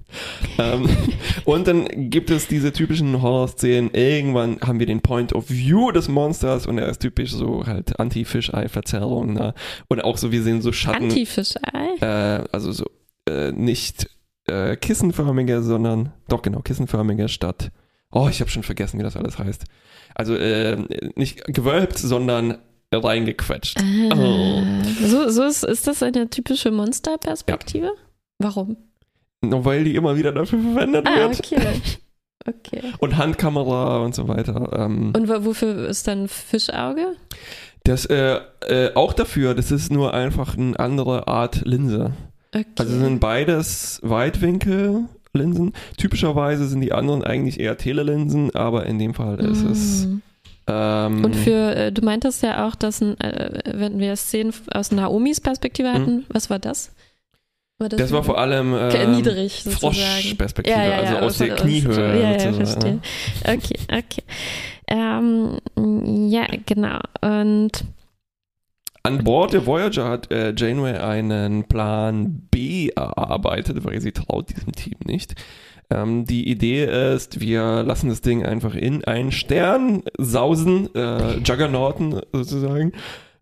[0.59, 0.88] ähm,
[1.45, 3.90] und dann gibt es diese typischen Horror-Szenen.
[3.93, 7.99] Irgendwann haben wir den Point of View des Monsters und er ist typisch so halt
[7.99, 9.33] Anti-Fischei-Verzerrung.
[9.33, 9.52] Ne?
[9.88, 11.05] Und auch so, wir sehen so Schatten.
[11.05, 11.97] Anti-Fischei?
[12.00, 12.87] Äh, also so
[13.28, 14.09] äh, nicht
[14.47, 17.73] äh, kissenförmige, sondern doch genau, kissenförmige statt.
[18.12, 19.64] Oh, ich habe schon vergessen, wie das alles heißt.
[20.14, 20.76] Also äh,
[21.17, 22.59] nicht gewölbt, sondern
[22.92, 23.78] reingequetscht.
[23.78, 24.62] Ah, oh.
[25.04, 27.87] So, so ist, ist das eine typische Monsterperspektive?
[27.87, 27.92] Ja.
[28.38, 28.76] Warum?
[29.40, 31.39] Weil die immer wieder dafür verwendet ah, wird.
[31.39, 31.80] Okay.
[32.47, 32.82] okay.
[32.99, 34.71] Und Handkamera und so weiter.
[34.76, 37.15] Ähm, und wofür ist dann Fischauge?
[37.84, 42.12] Das äh, äh, auch dafür, das ist nur einfach eine andere Art Linse.
[42.54, 42.67] Okay.
[42.78, 45.73] Also sind beides Weitwinkellinsen.
[45.97, 49.71] Typischerweise sind die anderen eigentlich eher Telelinsen, aber in dem Fall ist mm.
[49.71, 50.08] es
[50.69, 55.41] ähm, und für, äh, du meintest ja auch, dass, äh, wenn wir Szenen aus Naomis
[55.41, 56.25] Perspektive hatten, mhm.
[56.28, 56.93] was war das?
[57.78, 61.39] War das, das war vor allem äh, niedrig Froschperspektive, ja, ja, ja, also aus, aus
[61.39, 62.21] der Kniehöhe.
[62.21, 63.00] Ja, ja, verstehe.
[63.45, 64.23] Okay, okay.
[64.89, 65.59] Ähm,
[66.28, 66.99] ja, genau.
[67.21, 67.85] Und
[69.04, 74.73] an Bord der Voyager hat äh, Janeway einen Plan B erarbeitet, weil sie traut diesem
[74.73, 75.35] Team nicht.
[75.90, 82.20] Ähm, die Idee ist, wir lassen das Ding einfach in einen Stern sausen, äh, Juggernauten
[82.32, 82.92] sozusagen.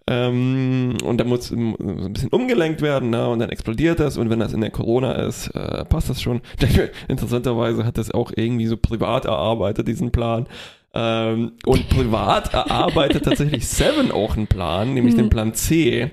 [0.09, 3.29] Ähm, und da muss ein bisschen umgelenkt werden, ne?
[3.29, 4.17] und dann explodiert das.
[4.17, 6.43] Und wenn das in der Corona ist, äh, passt das schon.
[7.09, 10.47] Interessanterweise hat das auch irgendwie so privat erarbeitet, diesen Plan.
[10.95, 15.19] Ähm, und privat erarbeitet tatsächlich Seven auch einen Plan, nämlich mhm.
[15.19, 16.13] den Plan C.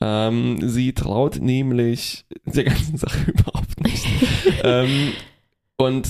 [0.00, 4.06] Ähm, sie traut nämlich der ganzen Sache überhaupt nicht.
[4.62, 5.12] ähm,
[5.78, 6.08] und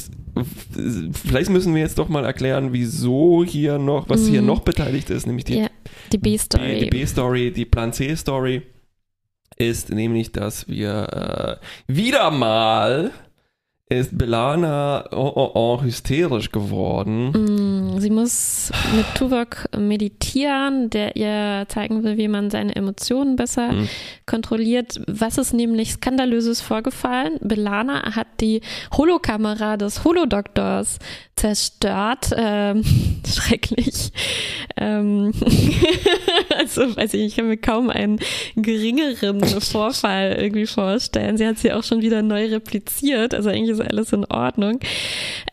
[1.12, 4.48] vielleicht müssen wir jetzt doch mal erklären, wieso hier noch, was hier mhm.
[4.48, 5.68] noch beteiligt ist, nämlich die, ja,
[6.12, 6.74] die B-Story.
[6.74, 8.62] Die, die B-Story, die Plan C-Story
[9.56, 13.10] ist nämlich, dass wir äh, wieder mal
[13.88, 17.32] ist Belana oh, oh, oh, hysterisch geworden.
[17.32, 23.72] Mm, sie muss mit Tuvok meditieren, der ihr zeigen will, wie man seine Emotionen besser
[23.72, 23.88] mm.
[24.26, 25.00] kontrolliert.
[25.06, 27.38] Was ist nämlich skandalöses vorgefallen?
[27.40, 28.62] Belana hat die
[28.96, 30.98] Holokamera des Holodoktors
[31.42, 32.30] zerstört.
[32.36, 32.84] Ähm,
[33.26, 34.12] schrecklich.
[34.76, 35.32] Ähm,
[36.56, 38.20] also, weiß ich, ich kann mir kaum einen
[38.54, 41.36] geringeren Vorfall irgendwie vorstellen.
[41.36, 43.34] Sie hat sie auch schon wieder neu repliziert.
[43.34, 44.78] Also eigentlich ist alles in Ordnung.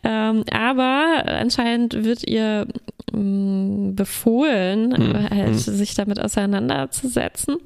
[0.04, 2.68] Ähm, aber anscheinend wird ihr
[3.12, 5.30] mh, mm, befohlen, hm.
[5.30, 5.58] halt, hm.
[5.58, 7.56] sich damit auseinanderzusetzen.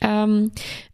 [0.00, 0.52] Ähm,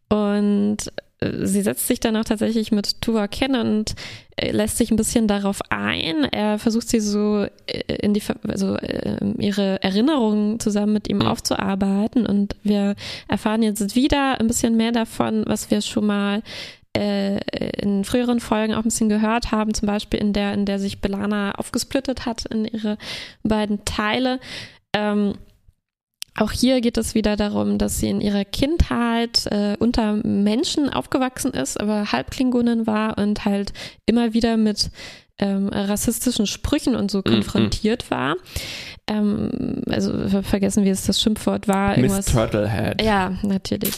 [0.09, 0.79] und
[1.21, 3.95] sie setzt sich dann auch tatsächlich mit Tuva kennen und
[4.37, 6.25] äh, lässt sich ein bisschen darauf ein.
[6.25, 8.77] Er versucht sie so äh, in die, also
[9.39, 11.27] ihre Erinnerungen zusammen mit ihm mhm.
[11.27, 12.97] aufzuarbeiten und wir
[13.29, 16.43] erfahren jetzt wieder ein bisschen mehr davon, was wir schon mal
[16.97, 17.39] äh,
[17.83, 21.01] in früheren Folgen auch ein bisschen gehört haben, zum Beispiel in der, in der sich
[21.01, 22.97] Belana aufgesplittet hat in ihre
[23.43, 24.41] beiden Teile.
[24.95, 25.35] Ähm,
[26.37, 31.53] auch hier geht es wieder darum, dass sie in ihrer Kindheit äh, unter Menschen aufgewachsen
[31.53, 33.73] ist, aber Halbklingonin war und halt
[34.05, 34.91] immer wieder mit
[35.39, 37.25] ähm, rassistischen Sprüchen und so mhm.
[37.25, 38.37] konfrontiert war
[39.09, 41.97] ähm, also vergessen, wie es das Schimpfwort war.
[41.97, 43.01] Miss Turtlehead.
[43.03, 43.95] Ja, natürlich.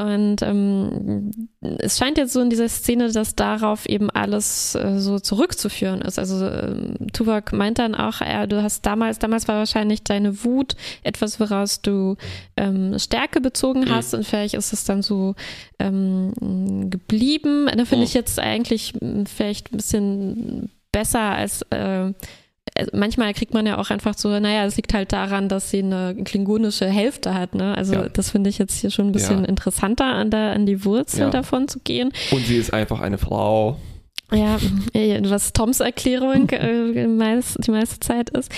[0.00, 5.18] Und ähm, es scheint jetzt so in dieser Szene, dass darauf eben alles äh, so
[5.18, 6.18] zurückzuführen ist.
[6.18, 10.76] Also ähm, Tuvok meint dann auch, ja, du hast damals, damals war wahrscheinlich deine Wut
[11.02, 12.16] etwas, woraus du
[12.56, 13.90] ähm, Stärke bezogen mhm.
[13.90, 14.18] hast mhm.
[14.18, 15.34] und vielleicht ist es dann so
[15.80, 17.66] ähm, geblieben.
[17.66, 18.02] Da finde mhm.
[18.04, 18.94] ich jetzt eigentlich
[19.26, 22.12] vielleicht ein bisschen besser als äh,
[22.92, 26.14] manchmal kriegt man ja auch einfach so, naja, es liegt halt daran, dass sie eine
[26.24, 27.54] klingonische Hälfte hat.
[27.54, 27.76] Ne?
[27.76, 28.08] Also ja.
[28.08, 29.44] das finde ich jetzt hier schon ein bisschen ja.
[29.46, 31.30] interessanter, an, der, an die Wurzel ja.
[31.30, 32.12] davon zu gehen.
[32.30, 33.78] Und sie ist einfach eine Frau.
[34.32, 34.58] Ja,
[35.30, 38.50] was Toms Erklärung äh, die, meiste, die meiste Zeit ist.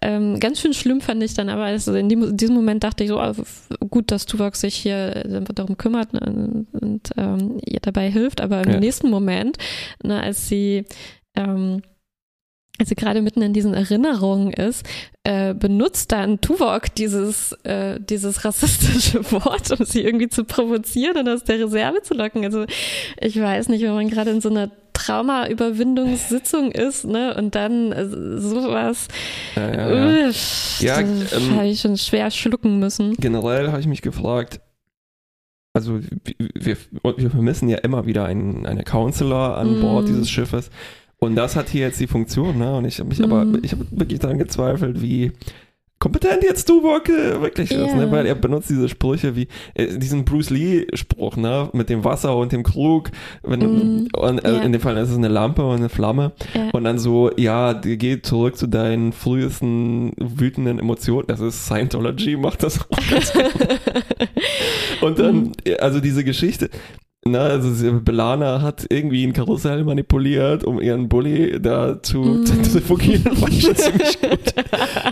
[0.00, 3.02] Ähm, ganz schön schlimm fand ich dann aber, also in, dem, in diesem Moment dachte
[3.02, 8.08] ich so, oh, gut, dass Tuvok sich hier darum kümmert und, und ähm, ihr dabei
[8.08, 9.58] hilft, aber im nächsten Moment,
[10.04, 10.84] ne, als sie
[11.34, 11.82] ähm,
[12.78, 14.86] also gerade mitten in diesen Erinnerungen ist,
[15.24, 21.28] äh, benutzt dann Tuvok dieses, äh, dieses rassistische Wort, um sie irgendwie zu provozieren und
[21.28, 22.44] aus der Reserve zu locken.
[22.44, 22.66] Also
[23.20, 28.06] ich weiß nicht, wenn man gerade in so einer Trauma-Überwindungssitzung ist, ne, und dann äh,
[28.06, 29.08] sowas,
[29.54, 30.30] ja, ja, ja.
[30.80, 33.14] ja ähm, habe ich schon schwer schlucken müssen.
[33.14, 34.60] Generell habe ich mich gefragt,
[35.74, 36.00] also
[36.54, 36.76] wir,
[37.18, 40.06] wir vermissen ja immer wieder einen, eine Counselor an Bord mm.
[40.06, 40.70] dieses Schiffes.
[41.18, 42.76] Und das hat hier jetzt die Funktion, ne?
[42.76, 43.32] Und ich habe mich mhm.
[43.32, 45.32] aber, ich habe wirklich daran gezweifelt, wie
[45.98, 47.86] kompetent jetzt Tuvok wirklich yeah.
[47.86, 48.10] ist, ne?
[48.10, 51.70] Weil er benutzt diese Sprüche wie äh, diesen Bruce Lee-Spruch, ne?
[51.72, 53.10] Mit dem Wasser und dem Krug.
[53.42, 54.08] Wenn, mm.
[54.14, 54.62] Und äh, yeah.
[54.62, 56.32] in dem Fall ist es eine Lampe und eine Flamme.
[56.54, 56.70] Yeah.
[56.72, 61.28] Und dann so, ja, geh zurück zu deinen frühesten wütenden Emotionen.
[61.28, 63.42] Das ist Scientology, macht das auch ganz gut.
[65.00, 65.52] und dann, mhm.
[65.80, 66.68] also diese Geschichte,
[67.28, 72.46] na, also Belana hat irgendwie ein Karussell manipuliert, um ihren Bully da zu mm.
[72.46, 73.36] zentrifugieren.
[73.36, 74.54] Fand schon ziemlich gut.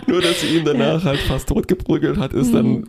[0.07, 2.55] Nur, dass sie ihn danach halt fast totgeprügelt hat, ist mm.
[2.55, 2.83] dann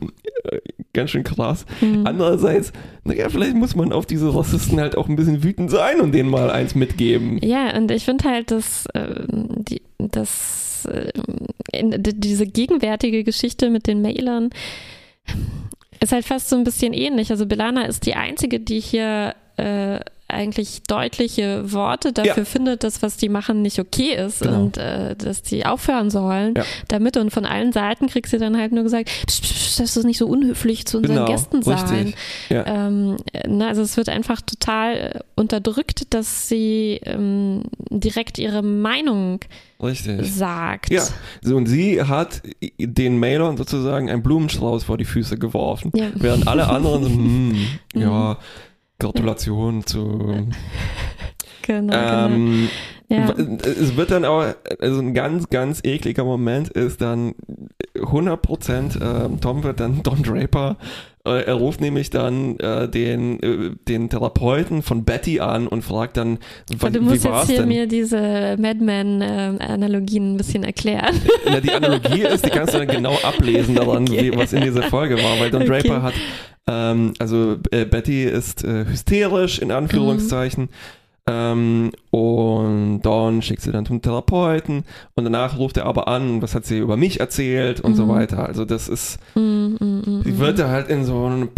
[0.45, 0.59] äh,
[0.93, 1.67] ganz schön krass.
[1.81, 2.07] Mm.
[2.07, 2.73] Andererseits,
[3.05, 6.31] naja, vielleicht muss man auf diese Rassisten halt auch ein bisschen wütend sein und denen
[6.31, 7.39] mal eins mitgeben.
[7.43, 11.13] Ja, und ich finde halt, dass, äh, die, dass äh,
[11.73, 14.51] diese gegenwärtige Geschichte mit den Mailern
[16.01, 17.31] ist halt fast so ein bisschen ähnlich.
[17.31, 20.01] Also Belana ist die einzige, die hier äh,
[20.37, 22.45] eigentlich deutliche Worte dafür ja.
[22.45, 24.65] findet, dass was die machen nicht okay ist genau.
[24.65, 26.65] und äh, dass die aufhören sollen ja.
[26.89, 27.17] damit.
[27.17, 30.19] Und von allen Seiten kriegt sie dann halt nur gesagt, psch, psch, das ist nicht
[30.19, 31.27] so unhöflich zu unseren genau.
[31.27, 32.15] Gästen sein.
[32.49, 32.67] Ja.
[32.67, 39.41] Ähm, ne, also es wird einfach total unterdrückt, dass sie ähm, direkt ihre Meinung
[39.83, 40.33] Richtig.
[40.33, 40.91] sagt.
[40.91, 41.03] Ja,
[41.43, 42.43] so, und sie hat
[42.79, 46.07] den Mailern sozusagen einen Blumenstrauß vor die Füße geworfen, ja.
[46.15, 48.37] während alle anderen so, hm, ja, mhm.
[48.99, 50.49] Gratulation zu.
[51.63, 52.27] Genau, genau.
[52.27, 52.71] ähm, genau.
[53.09, 53.31] Ja.
[53.31, 54.45] Es wird dann auch,
[54.81, 57.35] also ein ganz, ganz ekliger Moment ist dann
[57.97, 60.77] 100% äh, Tom wird dann Don Draper
[61.27, 66.39] er ruft nämlich dann äh, den, äh, den Therapeuten von Betty an und fragt dann,
[66.79, 67.69] was, du musst wie war's jetzt hier denn?
[67.69, 71.21] mir diese Madman-Analogien ein bisschen erklären.
[71.45, 74.33] Ja, die Analogie ist, die kannst du dann genau ablesen daran, okay.
[74.33, 75.83] wie, was in dieser Folge war, weil Don okay.
[75.83, 76.15] Draper hat,
[76.69, 80.65] ähm, also äh, Betty ist äh, hysterisch in Anführungszeichen.
[80.65, 84.85] Mhm ähm, und Dawn schickt sie dann zum Therapeuten
[85.15, 87.97] und danach ruft er aber an, was hat sie über mich erzählt und mhm.
[87.97, 88.47] so weiter.
[88.47, 91.49] Also das ist, mhm, mh, sie wird da halt in so eine,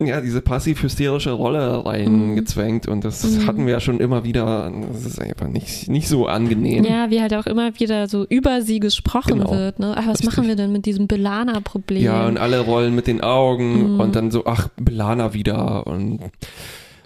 [0.00, 3.46] ja, diese passiv-hysterische Rolle reingezwängt und das mhm.
[3.46, 4.72] hatten wir ja schon immer wieder.
[4.92, 6.84] Das ist einfach nicht, nicht so angenehm.
[6.84, 9.52] Ja, wie halt auch immer wieder so über sie gesprochen genau.
[9.52, 9.78] wird.
[9.78, 9.92] Ne?
[9.96, 10.26] Ach, was Richtig.
[10.26, 12.02] machen wir denn mit diesem Belana-Problem?
[12.02, 14.00] Ja, und alle rollen mit den Augen mhm.
[14.00, 16.20] und dann so, ach, Belana wieder und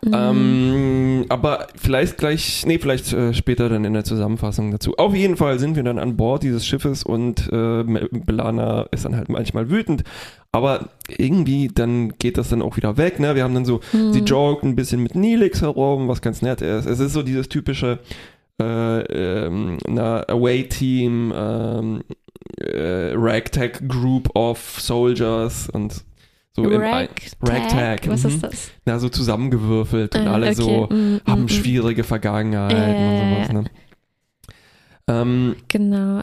[0.05, 0.13] Mhm.
[0.15, 4.97] Ähm, aber vielleicht gleich, nee, vielleicht äh, später dann in der Zusammenfassung dazu.
[4.97, 9.17] Auf jeden Fall sind wir dann an Bord dieses Schiffes und äh, Belana ist dann
[9.17, 10.05] halt manchmal wütend,
[10.53, 13.35] aber irgendwie dann geht das dann auch wieder weg, ne?
[13.35, 14.13] Wir haben dann so, mhm.
[14.13, 16.87] sie joggt ein bisschen mit Nilix herum, was ganz nett ist.
[16.87, 17.99] Es ist so dieses typische
[18.61, 19.01] äh,
[19.47, 22.05] ähm, Away-Team, ähm,
[22.61, 26.05] äh, Ragtag Group of Soldiers und
[26.63, 27.11] so Ragtag?
[27.43, 28.09] Ragtag.
[28.09, 28.31] Was mhm.
[28.31, 28.71] ist das?
[28.85, 30.55] Na, so zusammengewürfelt und ah, alle okay.
[30.55, 33.53] so mm, haben mm, schwierige Vergangenheiten äh, und sowas.
[33.53, 33.65] Ne?
[35.09, 36.21] Ähm, genau,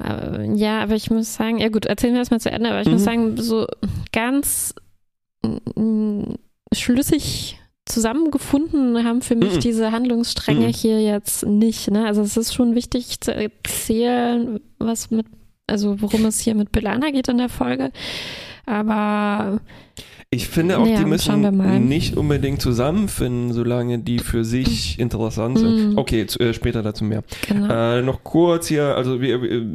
[0.54, 2.88] ja, aber ich muss sagen, ja gut, erzählen wir das mal zu Ende, aber ich
[2.88, 3.06] muss mhm.
[3.06, 3.65] sagen, so
[4.12, 4.76] ganz
[6.71, 9.60] schlüssig zusammengefunden haben für mich mhm.
[9.60, 10.74] diese Handlungsstränge mhm.
[10.74, 11.91] hier jetzt nicht.
[11.91, 12.06] Ne?
[12.06, 15.28] Also es ist schon wichtig zu erzählen, was mit,
[15.67, 17.91] also worum es hier mit Belana geht in der Folge.
[18.65, 19.62] Aber
[20.36, 25.93] ich finde auch, ja, die müssen nicht unbedingt zusammenfinden, solange die für sich interessant sind.
[25.93, 25.98] Mm.
[25.98, 27.24] Okay, zu, äh, später dazu mehr.
[27.48, 27.74] Genau.
[27.74, 29.65] Äh, noch kurz hier, also wir, wir,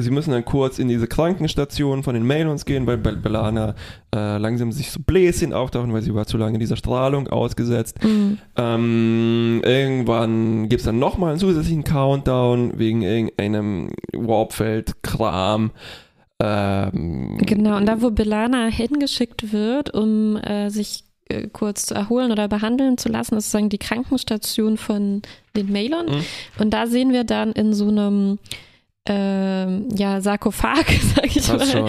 [0.00, 3.74] sie müssen dann kurz in diese Krankenstation von den Melons gehen, weil Belana
[4.14, 7.98] äh, langsam sich so Bläschen auftauchen, weil sie war zu lange dieser Strahlung ausgesetzt.
[8.04, 8.38] Mm.
[8.56, 15.72] Ähm, irgendwann gibt es dann nochmal einen zusätzlichen Countdown wegen irgendeinem Warpfeld-Kram.
[16.40, 22.30] Ähm, genau, und da, wo Belana hingeschickt wird, um äh, sich äh, kurz zu erholen
[22.30, 25.22] oder behandeln zu lassen, ist sozusagen die Krankenstation von
[25.56, 26.06] den Mailern.
[26.06, 26.24] Mhm.
[26.58, 28.38] Und da sehen wir dann in so einem
[29.08, 31.88] äh, ja, Sarkophag, sag ich Fast mal,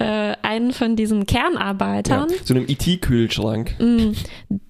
[0.00, 0.32] ja.
[0.32, 2.28] äh, einen von diesen Kernarbeitern.
[2.30, 3.74] Ja, so einem IT-Kühlschrank.
[3.78, 4.12] Mm,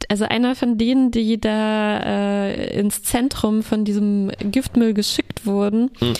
[0.08, 5.90] also einer von denen, die da äh, ins Zentrum von diesem Giftmüll geschickt wurden.
[6.00, 6.14] Mhm.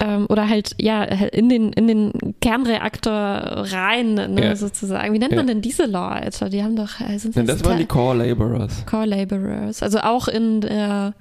[0.00, 4.56] Ähm, oder halt, ja, in den, in den Kernreaktor rein, ne, ja.
[4.56, 5.12] sozusagen.
[5.14, 6.50] Wie nennt man denn diese Leute?
[6.50, 7.00] Die haben doch.
[7.00, 8.84] Also das, das waren die Core Laborers.
[8.86, 9.82] Core Laborers.
[9.82, 11.14] Also auch in der,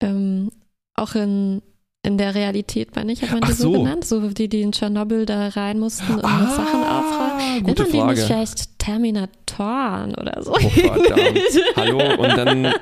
[0.00, 0.50] ähm,
[0.94, 1.62] auch in
[2.02, 3.64] in der Realität meine ich, hat man die so.
[3.64, 3.72] so.
[3.72, 4.04] genannt?
[4.06, 7.64] So die, die in Tschernobyl da rein mussten und ah, Sachen aufräumen.
[7.64, 10.52] Nennt man die nicht vielleicht Terminatoren oder so?
[10.52, 10.58] Oh,
[11.76, 12.72] Hallo, und dann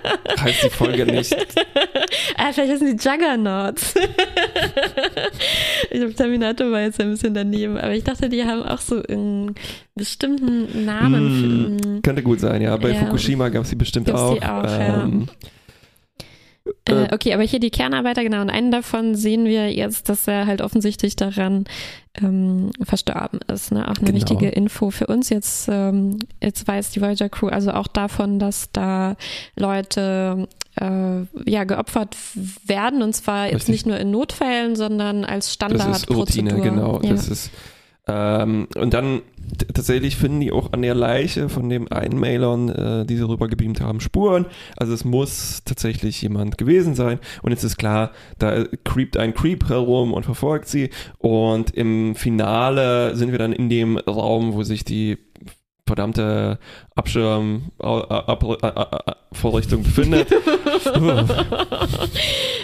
[0.40, 1.35] heißt die Folge nicht.
[2.37, 3.94] ah, vielleicht heißen die Juggernauts.
[5.90, 9.02] ich glaube, Terminator war jetzt ein bisschen daneben, aber ich dachte, die haben auch so
[9.02, 9.57] einen
[9.96, 11.96] bestimmten Namen.
[11.96, 12.76] Mm, könnte gut sein, ja.
[12.76, 13.00] Bei ja.
[13.00, 14.35] Fukushima gab es die bestimmt auch.
[14.35, 15.48] Die auch ähm, ja.
[16.88, 18.40] Äh, äh, okay, aber hier die Kernarbeiter, genau.
[18.40, 21.64] Und einen davon sehen wir jetzt, dass er halt offensichtlich daran
[22.14, 23.72] ähm, verstorben ist.
[23.72, 23.85] Ne?
[23.85, 24.14] Auch eine genau.
[24.14, 25.28] wichtige Info für uns.
[25.28, 29.16] Jetzt, ähm, jetzt weiß die Voyager Crew also auch davon, dass da
[29.57, 30.48] Leute
[30.81, 32.16] äh, ja, geopfert
[32.64, 33.02] werden.
[33.02, 33.59] Und zwar Richtig.
[33.61, 36.24] jetzt nicht nur in Notfällen, sondern als Standardprozedur.
[36.24, 37.00] Das ist Routine, genau.
[37.02, 37.11] Ja.
[37.11, 37.50] Das ist
[38.09, 39.23] ähm, und dann
[39.75, 43.81] tatsächlich finden die auch an der Leiche von dem einen Mailern, äh, die sie rübergebeamt
[43.81, 44.47] haben, Spuren.
[44.77, 47.18] Also es muss tatsächlich jemand gewesen sein.
[47.42, 50.90] Und jetzt ist klar, da creept ein Creep herum und verfolgt sie.
[51.18, 55.18] Und im Finale sind wir dann in dem Raum, wo sich die
[55.87, 56.59] verdammte
[56.94, 60.31] Abschirmvorrichtung befindet.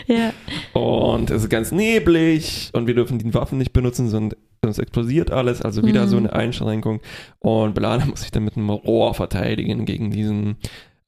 [0.07, 0.33] ja.
[0.75, 5.31] Und es ist ganz neblig und wir dürfen die Waffen nicht benutzen, sondern sonst explodiert
[5.31, 5.63] alles.
[5.63, 6.09] Also wieder mhm.
[6.09, 7.01] so eine Einschränkung.
[7.39, 10.57] Und Belana muss sich dann mit einem Rohr verteidigen gegen diesen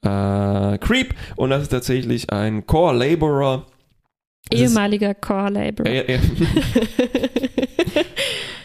[0.02, 1.14] äh, Creep.
[1.36, 3.66] Und das ist tatsächlich ein Core Laborer.
[4.52, 5.90] Ehemaliger Core Laborer.
[5.90, 6.14] Äh,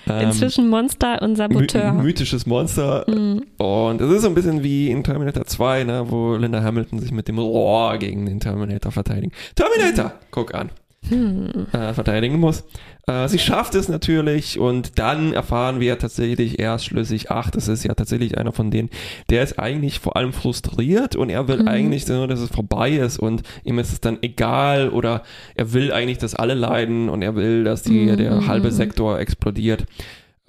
[0.07, 0.23] äh.
[0.23, 1.93] Inzwischen Monster und Saboteur.
[1.93, 3.05] My mythisches Monster.
[3.07, 3.45] Mhm.
[3.57, 7.11] Und es ist so ein bisschen wie in Terminator 2, ne, wo Linda Hamilton sich
[7.11, 9.33] mit dem Rohr gegen den Terminator verteidigt.
[9.55, 10.05] Terminator!
[10.05, 10.25] Mhm.
[10.31, 10.69] Guck an.
[11.09, 11.67] Hm.
[11.71, 12.63] Äh, verteidigen muss.
[13.07, 17.83] Äh, sie schafft es natürlich und dann erfahren wir tatsächlich erst schlüssig, ach, das ist
[17.83, 18.89] ja tatsächlich einer von denen,
[19.29, 21.67] der ist eigentlich vor allem frustriert und er will hm.
[21.67, 25.23] eigentlich nur, dass es vorbei ist und ihm ist es dann egal oder
[25.55, 28.17] er will eigentlich, dass alle leiden und er will, dass die, hm.
[28.17, 29.85] der halbe Sektor explodiert.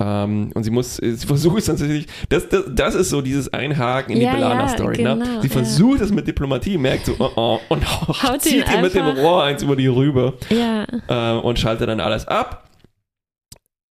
[0.00, 4.14] Ähm, und sie muss, sie versucht es tatsächlich, das, das, das ist so dieses Einhaken
[4.14, 5.02] in die Belana-Story.
[5.02, 5.24] Ja, ne?
[5.24, 5.42] genau, ne?
[5.42, 5.52] Sie ja.
[5.52, 9.44] versucht es mit Diplomatie, merkt so, oh, oh, und Haut zieht ihr mit dem Rohr
[9.44, 10.87] eins über die rüber ja.
[11.09, 12.68] äh, und schaltet dann alles ab.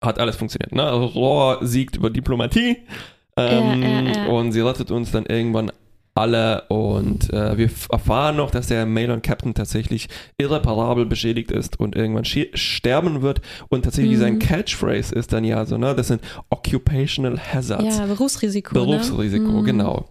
[0.02, 0.72] Hat alles funktioniert.
[0.72, 0.82] Ne?
[0.82, 2.78] Also Rohr siegt über Diplomatie
[3.36, 5.70] ähm, und sie rettet uns dann irgendwann
[6.14, 11.96] alle und äh, wir erfahren noch, dass der Malon Captain tatsächlich irreparabel beschädigt ist und
[11.96, 14.20] irgendwann sterben wird und tatsächlich mhm.
[14.20, 16.20] sein Catchphrase ist dann ja so, ne, das sind
[16.50, 17.98] Occupational Hazards.
[17.98, 18.74] Ja, Berufsrisiko.
[18.74, 18.84] Ne?
[18.84, 19.62] Berufsrisiko, ne?
[19.62, 20.08] genau.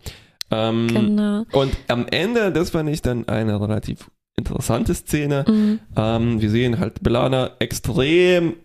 [0.52, 1.46] Ähm, genau.
[1.52, 5.46] Und am Ende, das fand ich dann eine relativ interessante Szene.
[5.48, 5.80] Mhm.
[5.96, 8.56] Ähm, wir sehen halt Belana extrem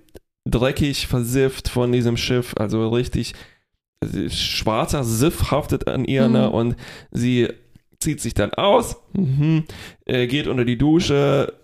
[0.47, 3.35] dreckig versifft von diesem Schiff, also richtig
[4.31, 6.29] schwarzer Siff haftet an ihr ne?
[6.29, 6.35] mhm.
[6.35, 6.77] ne, und
[7.11, 7.49] sie
[8.01, 9.65] zieht sich dann aus, mhm,
[10.07, 11.55] geht unter die Dusche,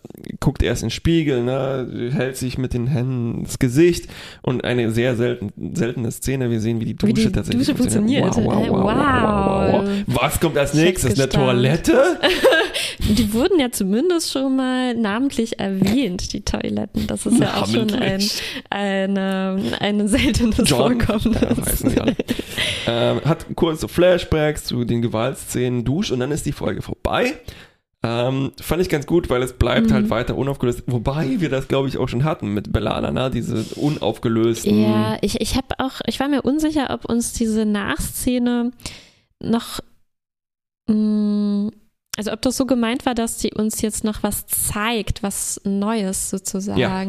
[0.41, 4.09] guckt erst in den Spiegel, ne, hält sich mit den Händen ins Gesicht
[4.41, 6.51] und eine sehr selten, seltene Szene.
[6.51, 8.35] Wir sehen, wie die Dusche wie die tatsächlich Dusche funktioniert.
[8.35, 8.71] funktioniert.
[8.71, 11.21] Wow, wow, wow, wow, Was kommt als nächstes?
[11.21, 12.19] Eine Toilette?
[12.99, 17.07] die wurden ja zumindest schon mal namentlich erwähnt, die Toiletten.
[17.07, 18.23] Das ist ja auch schon ein,
[18.71, 21.37] eine, eine seltenes John, Vorkommen.
[21.95, 22.07] Ja,
[22.87, 27.35] ähm, hat kurze Flashbacks zu den Gewaltszenen, Dusch und dann ist die Folge vorbei.
[28.03, 29.95] Ähm, fand ich ganz gut, weil es bleibt halt mhm.
[29.95, 30.85] halt weiter unaufgelöst.
[30.87, 33.31] Wobei wir das, glaube ich, auch schon hatten mit Belana, ne?
[33.31, 34.83] diese unaufgelösten.
[34.83, 38.71] Ja, ich, ich habe auch, ich war mir unsicher, ob uns diese Nachszene
[39.43, 39.81] noch
[40.87, 41.71] mh, mm,
[42.21, 46.29] Also ob das so gemeint war, dass sie uns jetzt noch was zeigt, was Neues
[46.29, 46.79] sozusagen.
[46.79, 47.03] Ja.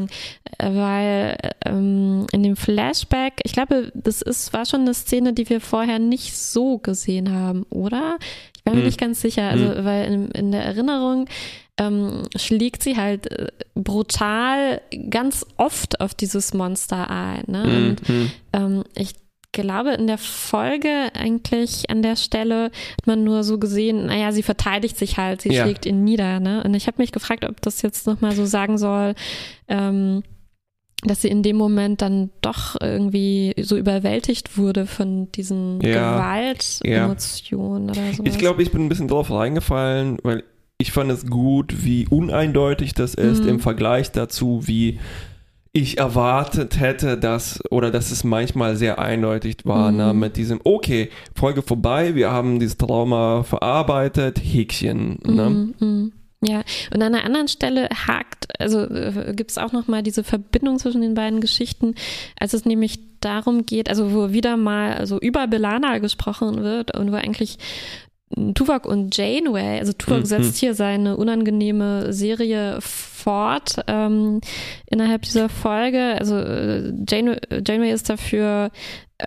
[0.58, 5.50] Äh, weil ähm, in dem Flashback, ich glaube, das ist, war schon eine Szene, die
[5.50, 8.20] wir vorher nicht so gesehen haben, oder?
[8.56, 8.86] Ich bin mir hm.
[8.86, 9.50] nicht ganz sicher.
[9.50, 9.84] Also, hm.
[9.84, 11.28] weil in, in der Erinnerung
[11.78, 17.44] ähm, schlägt sie halt äh, brutal ganz oft auf dieses Monster ein.
[17.48, 17.64] Ne?
[17.64, 17.90] Hm.
[17.90, 18.32] Und hm.
[18.54, 19.16] ähm, ich
[19.52, 24.44] glaube, in der Folge eigentlich an der Stelle hat man nur so gesehen, naja, sie
[24.44, 25.64] verteidigt sich halt, sie ja.
[25.64, 26.40] schlägt ihn nieder.
[26.40, 26.64] Ne?
[26.64, 29.16] Und ich habe mich gefragt, ob das jetzt nochmal so sagen soll,
[29.68, 30.24] ähm,
[31.04, 37.88] dass sie in dem Moment dann doch irgendwie so überwältigt wurde von diesen ja, Gewaltemotionen
[37.88, 37.92] ja.
[37.94, 38.24] oder so.
[38.24, 40.44] Ich glaube, ich bin ein bisschen drauf reingefallen, weil
[40.78, 43.50] ich fand es gut, wie uneindeutig das ist mhm.
[43.50, 45.00] im Vergleich dazu, wie
[45.74, 49.98] ich erwartet hätte, dass, oder dass es manchmal sehr eindeutig war, mhm.
[49.98, 55.20] ne, mit diesem, okay, Folge vorbei, wir haben dieses Trauma verarbeitet, Häkchen.
[55.26, 55.50] Ne?
[55.50, 56.14] Mhm, mhm.
[56.44, 60.80] Ja, und an einer anderen Stelle hakt, also äh, gibt es auch nochmal diese Verbindung
[60.80, 61.94] zwischen den beiden Geschichten,
[62.40, 67.12] als es nämlich darum geht, also wo wieder mal also über Belana gesprochen wird und
[67.12, 67.60] wo eigentlich
[68.54, 70.26] Tuvok und Janeway, also Tuvok mhm.
[70.26, 74.42] setzt hier seine unangenehme Serie fort ähm,
[74.88, 76.16] innerhalb dieser Folge.
[76.20, 78.72] Also äh, Janeway, Janeway ist dafür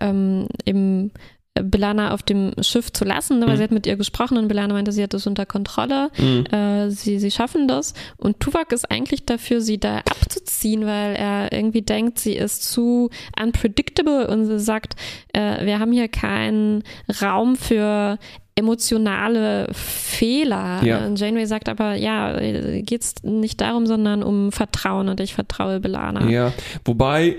[0.00, 1.10] ähm, im
[1.54, 3.58] Belana auf dem Schiff zu lassen, ne, weil mhm.
[3.58, 6.10] sie hat mit ihr gesprochen und Belana meinte, sie hat das unter Kontrolle.
[6.18, 6.46] Mhm.
[6.46, 7.94] Äh, sie, sie schaffen das.
[8.16, 13.08] Und Tuvok ist eigentlich dafür, sie da abzuziehen, weil er irgendwie denkt, sie ist zu
[13.40, 14.96] unpredictable und sie sagt,
[15.32, 16.82] äh, wir haben hier keinen
[17.22, 18.18] Raum für
[18.56, 20.82] emotionale Fehler.
[20.84, 21.08] Ja.
[21.08, 22.38] Janeway sagt aber, ja,
[22.82, 26.28] geht es nicht darum, sondern um Vertrauen und ich vertraue Belana.
[26.28, 26.52] Ja,
[26.84, 27.36] wobei,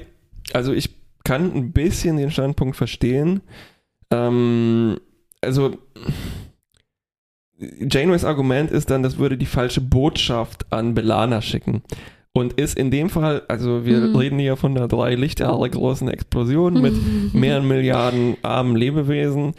[0.53, 0.89] also ich
[1.23, 3.41] kann ein bisschen den Standpunkt verstehen.
[4.11, 4.97] Ähm,
[5.41, 5.77] also
[7.57, 11.83] Janeways Argument ist dann, das würde die falsche Botschaft an Belana schicken.
[12.33, 14.15] Und ist in dem Fall, also wir mhm.
[14.17, 16.93] reden hier von einer drei Lichtjahre großen Explosion mit
[17.33, 19.53] mehreren Milliarden armen Lebewesen,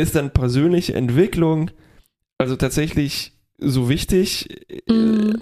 [0.00, 1.70] ist dann persönliche Entwicklung
[2.38, 4.48] also tatsächlich so wichtig?
[4.88, 5.32] Mm.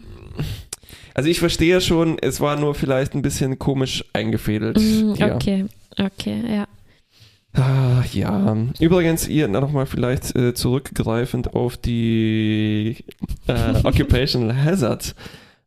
[1.14, 4.78] Also ich verstehe schon, es war nur vielleicht ein bisschen komisch eingefädelt.
[4.78, 6.66] Mm, okay, okay, ja.
[7.56, 8.56] Ah, ja.
[8.80, 12.96] Übrigens, ihr nochmal vielleicht äh, zurückgreifend auf die
[13.46, 15.14] äh, Occupational Hazard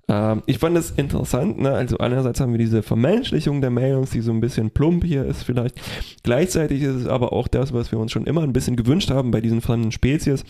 [0.10, 1.72] ähm, ich fand das interessant, ne?
[1.72, 5.44] also einerseits haben wir diese Vermenschlichung der Mailings, die so ein bisschen plump hier ist
[5.44, 5.80] vielleicht.
[6.24, 9.32] Gleichzeitig ist es aber auch das, was wir uns schon immer ein bisschen gewünscht haben
[9.32, 10.46] bei diesen fremden Spezies,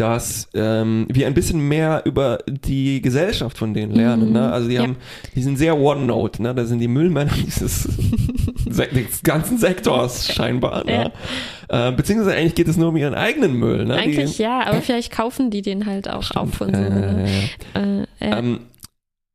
[0.00, 4.28] dass ähm, wir ein bisschen mehr über die Gesellschaft von denen lernen.
[4.28, 4.32] Mhm.
[4.32, 4.50] Ne?
[4.50, 4.82] Also die ja.
[4.82, 4.96] haben,
[5.34, 6.54] die sind sehr OneNote, ne?
[6.54, 7.86] Da sind die Müllmänner dieses
[8.64, 10.84] des ganzen Sektors scheinbar.
[10.84, 11.12] Ne?
[11.70, 11.88] Ja.
[11.88, 13.84] Äh, beziehungsweise eigentlich geht es nur um ihren eigenen Müll.
[13.84, 13.94] Ne?
[13.94, 16.38] Eigentlich die, ja, aber vielleicht kaufen die den halt auch stimmt.
[16.38, 16.82] auf und so.
[16.82, 17.26] Ne?
[17.74, 18.60] Äh, ähm,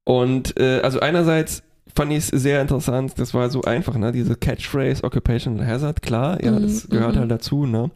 [0.04, 1.62] und äh, also einerseits
[1.96, 4.12] fand ich es sehr interessant, das war so einfach, ne?
[4.12, 7.20] Diese Catchphrase Occupational Hazard, klar, ja, das mhm, gehört mhm.
[7.20, 7.92] halt dazu, ne?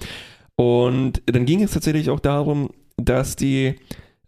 [0.59, 3.75] Und dann ging es tatsächlich auch darum, dass die,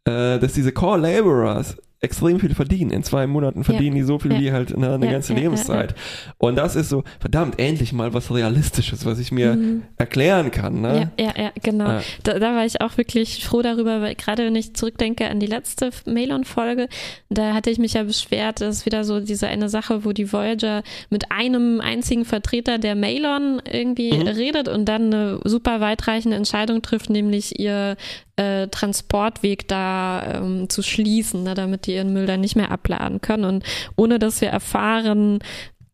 [0.06, 2.90] äh, dass diese Core Laborers extrem viel verdienen.
[2.90, 4.02] In zwei Monaten verdienen ja.
[4.02, 4.40] die so viel ja.
[4.40, 5.94] wie halt ne, eine ja, ganze Lebenszeit.
[6.40, 9.84] Und das ist so, verdammt, endlich mal was Realistisches, was ich mir mhm.
[9.98, 10.82] erklären kann.
[10.82, 11.12] Ne?
[11.20, 12.00] Ja, ja, genau.
[12.24, 15.46] Da, da, war ich auch wirklich froh darüber, weil gerade wenn ich zurückdenke an die
[15.46, 16.90] letzte Mailon-Folge,
[17.30, 20.82] da hatte ich mich ja beschwert, dass wieder so diese eine Sache, wo die Voyager
[21.12, 24.28] mit einem einzigen Vertreter der Mailon irgendwie mhm.
[24.28, 27.96] redet und dann eine super weitreichende Entscheidung trifft, nämlich ihr
[28.42, 33.22] äh, Transportweg da ähm, zu schließen, ne, damit die ihren Müll dann nicht mehr abladen
[33.22, 33.46] können.
[33.46, 33.64] Und
[33.96, 35.40] ohne dass wir erfahren,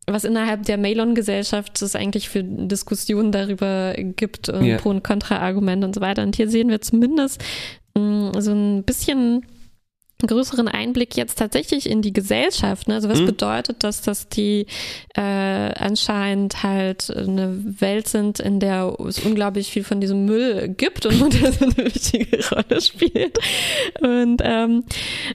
[0.06, 4.78] was innerhalb der Mailon-Gesellschaft es eigentlich für Diskussionen darüber gibt, äh, yeah.
[4.78, 6.22] Pro- und Kontra-Argumente und so weiter.
[6.22, 7.44] Und hier sehen wir zumindest
[7.94, 9.44] mh, mm, so ein bisschen
[10.26, 12.88] größeren Einblick jetzt tatsächlich in die Gesellschaft.
[12.88, 12.94] Ne?
[12.94, 13.26] Also was mhm.
[13.26, 14.66] bedeutet das, dass die
[15.14, 21.06] äh, anscheinend halt eine Welt sind, in der es unglaublich viel von diesem Müll gibt
[21.06, 23.38] und wo der so eine wichtige Rolle spielt.
[24.00, 24.84] Und, ähm,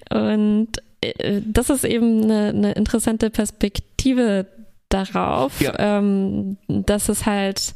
[0.09, 0.69] und
[0.99, 4.47] äh, das ist eben eine, eine interessante Perspektive
[4.89, 5.73] darauf, ja.
[5.79, 7.73] ähm, dass es halt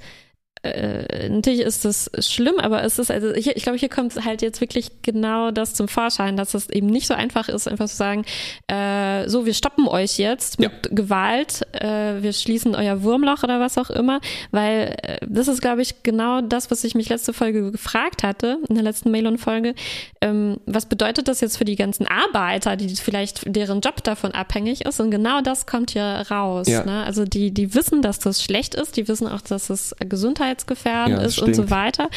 [0.63, 4.41] äh, natürlich ist das schlimm, aber es ist, also ich, ich glaube, hier kommt halt
[4.41, 7.95] jetzt wirklich genau das zum Vorschein, dass es eben nicht so einfach ist, einfach zu
[7.95, 8.25] sagen,
[8.67, 10.89] äh, so, wir stoppen euch jetzt mit ja.
[10.91, 14.19] Gewalt, äh, wir schließen euer Wurmloch oder was auch immer,
[14.51, 18.59] weil äh, das ist, glaube ich, genau das, was ich mich letzte Folge gefragt hatte,
[18.67, 19.75] in der letzten Mail-on-Folge.
[20.21, 24.85] Ähm, was bedeutet das jetzt für die ganzen Arbeiter, die vielleicht deren Job davon abhängig
[24.85, 24.99] ist?
[24.99, 26.67] Und genau das kommt hier raus.
[26.67, 26.83] Ja.
[26.83, 27.03] Ne?
[27.03, 31.19] Also die, die wissen, dass das schlecht ist, die wissen auch, dass es Gesundheit gesundheitsgefährdend
[31.19, 31.57] ja, ist stinkt.
[31.57, 32.09] und so weiter.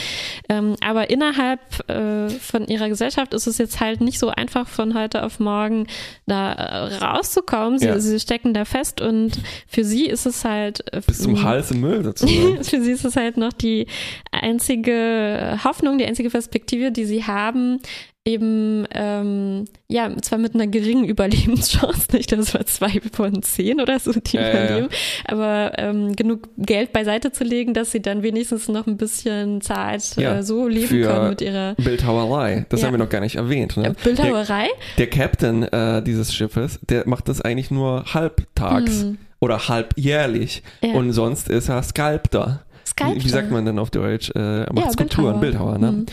[0.48, 4.94] Ähm, aber innerhalb äh, von ihrer Gesellschaft ist es jetzt halt nicht so einfach von
[4.94, 5.86] heute auf morgen
[6.26, 7.78] da äh, rauszukommen.
[7.78, 7.98] Sie, ja.
[7.98, 11.80] sie, stecken da fest und für sie ist es halt äh, bis zum Hals im
[11.80, 12.26] Müll dazu.
[12.62, 13.86] für sie ist es halt noch die
[14.30, 17.80] einzige Hoffnung, die einzige Perspektive, die sie haben,
[18.24, 23.98] eben, ähm, ja, zwar mit einer geringen Überlebenschance, nicht, das war zwei von zehn oder
[23.98, 24.98] so, die ja, überleben, ja.
[25.24, 30.16] aber ähm, genug Geld beiseite zu legen, dass sie dann wenigstens noch ein bisschen Zeit
[30.16, 32.66] ja, äh, so leben können mit ihrer Bildhauerei.
[32.68, 33.76] Das haben wir noch gar nicht erwähnt.
[33.76, 33.94] Ne?
[34.04, 34.68] Bildhauerei?
[34.98, 39.18] Der, der Captain äh, dieses Schiffes, der macht das eigentlich nur halbtags hm.
[39.40, 42.60] oder halbjährlich und sonst ist er Sculptor.
[42.86, 43.16] Sculptor.
[43.16, 44.30] Wie, wie sagt man denn auf Deutsch?
[44.34, 45.88] Äh, er macht Skulpturen, Bildhauer, Bildhauer ne?
[45.88, 46.06] Hm.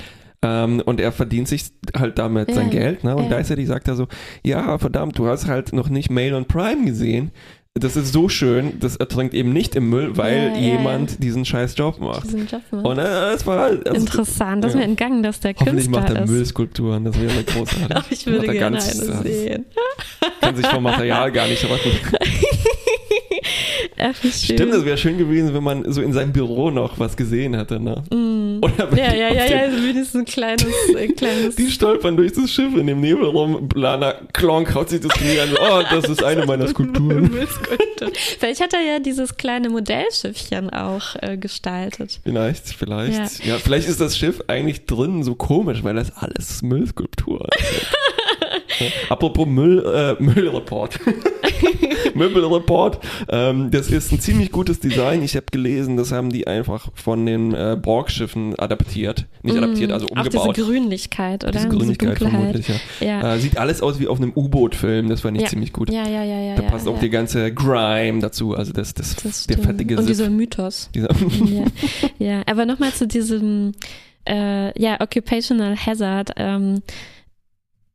[0.43, 1.65] Ähm, und er verdient sich
[1.97, 2.55] halt damit ja.
[2.55, 3.03] sein Geld.
[3.03, 3.15] Ne?
[3.15, 3.29] Und ja.
[3.29, 4.07] gleichzeitig sagt er so,
[4.43, 7.31] ja, verdammt, du hast halt noch nicht Mail und Prime gesehen.
[7.79, 11.77] Das ist so schön, das ertrinkt eben nicht im Müll, weil ja, jemand diesen scheiß
[11.77, 12.23] Job macht.
[12.23, 12.85] Diesen Job macht.
[12.85, 15.89] Und äh, das war halt, also, Interessant, das ist mir entgangen, dass der Künstler Hoffentlich
[15.89, 17.97] macht er Müllskulpturen, das wäre großartig.
[18.09, 19.65] ich würde gerne eine sehen.
[20.41, 21.91] Kann sich vom Material gar nicht retten.
[23.99, 27.53] Ach, Stimmt, es wäre schön gewesen, wenn man so in seinem Büro noch was gesehen
[27.55, 28.03] hätte, ne?
[28.11, 28.26] Mm.
[28.91, 30.65] Oder ja, ja, ja, ja, also wenigstens ein kleines,
[30.95, 31.55] ein kleines.
[31.55, 35.39] Die stolpern durch das Schiff in dem Nebel rum, Lana Klonk haut sich das Ding
[35.39, 37.47] an, oh, das ist eine meiner Skulpturen.
[38.39, 42.19] vielleicht hat er ja dieses kleine Modellschiffchen auch äh, gestaltet.
[42.23, 43.45] Vielleicht, vielleicht.
[43.45, 43.53] Ja.
[43.53, 47.87] ja, vielleicht ist das Schiff eigentlich drin so komisch, weil das alles Müllskulpturen sind.
[49.09, 50.99] Apropos Müll, äh, Müllreport.
[52.15, 52.99] Möbelreport.
[53.29, 55.23] Ähm, das ist ein ziemlich gutes Design.
[55.23, 59.25] Ich habe gelesen, das haben die einfach von den äh, Borg-Schiffen adaptiert.
[59.43, 60.35] Nicht mm, adaptiert, also umgebaut.
[60.37, 61.51] Auch diese Grünlichkeit, oder?
[61.51, 63.07] Diese Grünlichkeit diese vermutlich, ja.
[63.07, 63.35] ja.
[63.35, 65.09] Äh, sieht alles aus wie auf einem U-Boot-Film.
[65.09, 65.49] Das fand ich ja.
[65.49, 65.91] ziemlich gut.
[65.91, 66.55] Ja, ja, ja, ja.
[66.55, 68.55] Da passt auch die ganze Grime dazu.
[68.55, 70.89] Also das, das, das der fettige Und dieser Mythos.
[70.95, 71.09] Dieser
[72.19, 72.41] ja.
[72.45, 73.73] aber nochmal zu diesem
[74.27, 76.31] äh, ja, Occupational Hazard.
[76.37, 76.81] Ähm,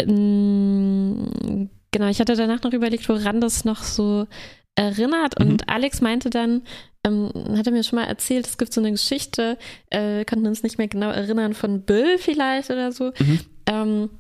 [0.07, 4.27] genau, ich hatte danach noch überlegt, woran das noch so
[4.75, 5.39] erinnert.
[5.39, 5.47] Mhm.
[5.47, 6.63] Und Alex meinte dann,
[7.05, 9.59] ähm, hat er mir schon mal erzählt, es gibt so eine Geschichte,
[9.91, 13.13] äh, konnten uns nicht mehr genau erinnern, von Bill vielleicht oder so.
[13.19, 13.41] Mhm.
[13.67, 14.11] Ähm,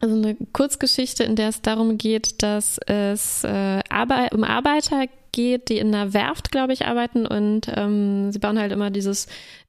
[0.00, 5.68] also eine Kurzgeschichte, in der es darum geht, dass es äh, Arbeit, um Arbeiter geht,
[5.68, 9.26] die in einer Werft, glaube ich, arbeiten und ähm, sie bauen halt immer dieses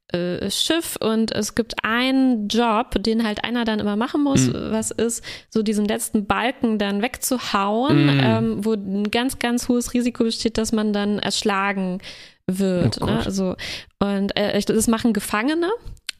[0.10, 4.68] äh, Schiff und es gibt einen Job, den halt einer dann immer machen muss, mhm.
[4.72, 8.22] was ist, so diesen letzten Balken dann wegzuhauen, mhm.
[8.24, 11.99] ähm, wo ein ganz, ganz hohes Risiko besteht, dass man dann erschlagen
[12.47, 13.01] wird.
[13.01, 13.26] Oh ne?
[13.26, 13.56] Also,
[13.99, 15.72] und äh, das machen Gefangene.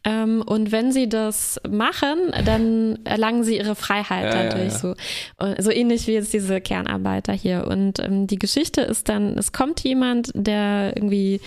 [0.04, 4.82] Ähm, und wenn sie das machen, dann erlangen sie ihre Freiheit ja, dadurch.
[4.84, 5.56] Ja, ja.
[5.58, 7.66] So, so ähnlich wie jetzt diese Kernarbeiter hier.
[7.68, 11.42] Und ähm, die Geschichte ist dann, es kommt jemand, der irgendwie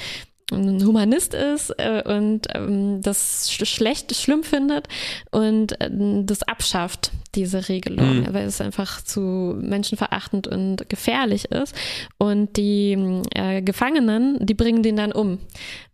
[0.51, 4.89] ein Humanist ist äh, und ähm, das sch schlecht, schlimm findet
[5.31, 5.91] und äh,
[6.25, 8.35] das abschafft, diese Regelung, mhm.
[8.35, 11.75] weil es einfach zu menschenverachtend und gefährlich ist.
[12.17, 15.39] Und die äh, Gefangenen, die bringen den dann um,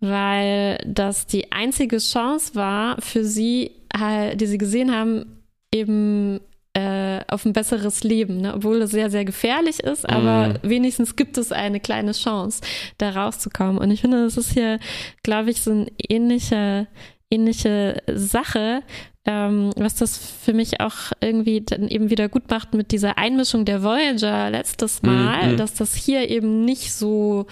[0.00, 5.42] weil das die einzige Chance war für sie, halt, die sie gesehen haben,
[5.72, 6.40] eben
[6.74, 8.54] äh, auf ein besseres Leben, ne?
[8.54, 10.58] obwohl es sehr, sehr gefährlich ist, aber mm.
[10.68, 12.62] wenigstens gibt es eine kleine Chance,
[12.98, 13.78] da rauszukommen.
[13.78, 14.80] Und ich finde, das ist hier,
[15.22, 16.88] glaube ich, so eine ähnliche,
[17.30, 18.82] ähnliche Sache,
[19.24, 23.64] ähm, was das für mich auch irgendwie dann eben wieder gut macht mit dieser Einmischung
[23.64, 27.46] der Voyager letztes mhm, Mal, mm, dass das hier eben nicht so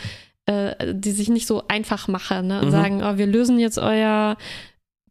[0.47, 2.61] äh, die sich nicht so einfach machen ne?
[2.61, 2.73] und mhm.
[2.73, 4.37] sagen, oh, wir lösen jetzt euer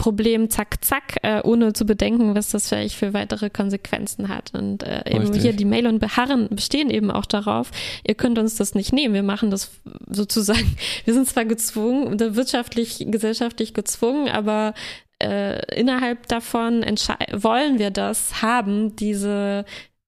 [0.02, 4.52] Problem zack, zack, äh, ohne zu bedenken, was das vielleicht für weitere Konsequenzen hat.
[4.56, 5.44] Und äh, eben Richtig.
[5.44, 7.70] hier die Mail und Beharren bestehen eben auch darauf,
[8.04, 9.14] ihr könnt uns das nicht nehmen.
[9.14, 9.70] Wir machen das
[10.10, 10.76] sozusagen,
[11.06, 14.74] wir sind zwar gezwungen, wirtschaftlich, gesellschaftlich gezwungen, aber
[15.22, 19.66] äh, innerhalb davon wollen wir das haben, diese,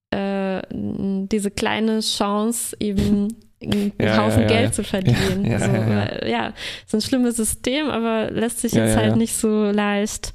[0.10, 3.28] äh, diese kleine Chance eben
[3.66, 5.46] einen ja, Haufen ja, Geld zu verdienen.
[5.46, 6.54] Ja, so, ja,
[6.86, 10.34] ist ein schlimmes System, aber lässt sich jetzt halt nicht so leicht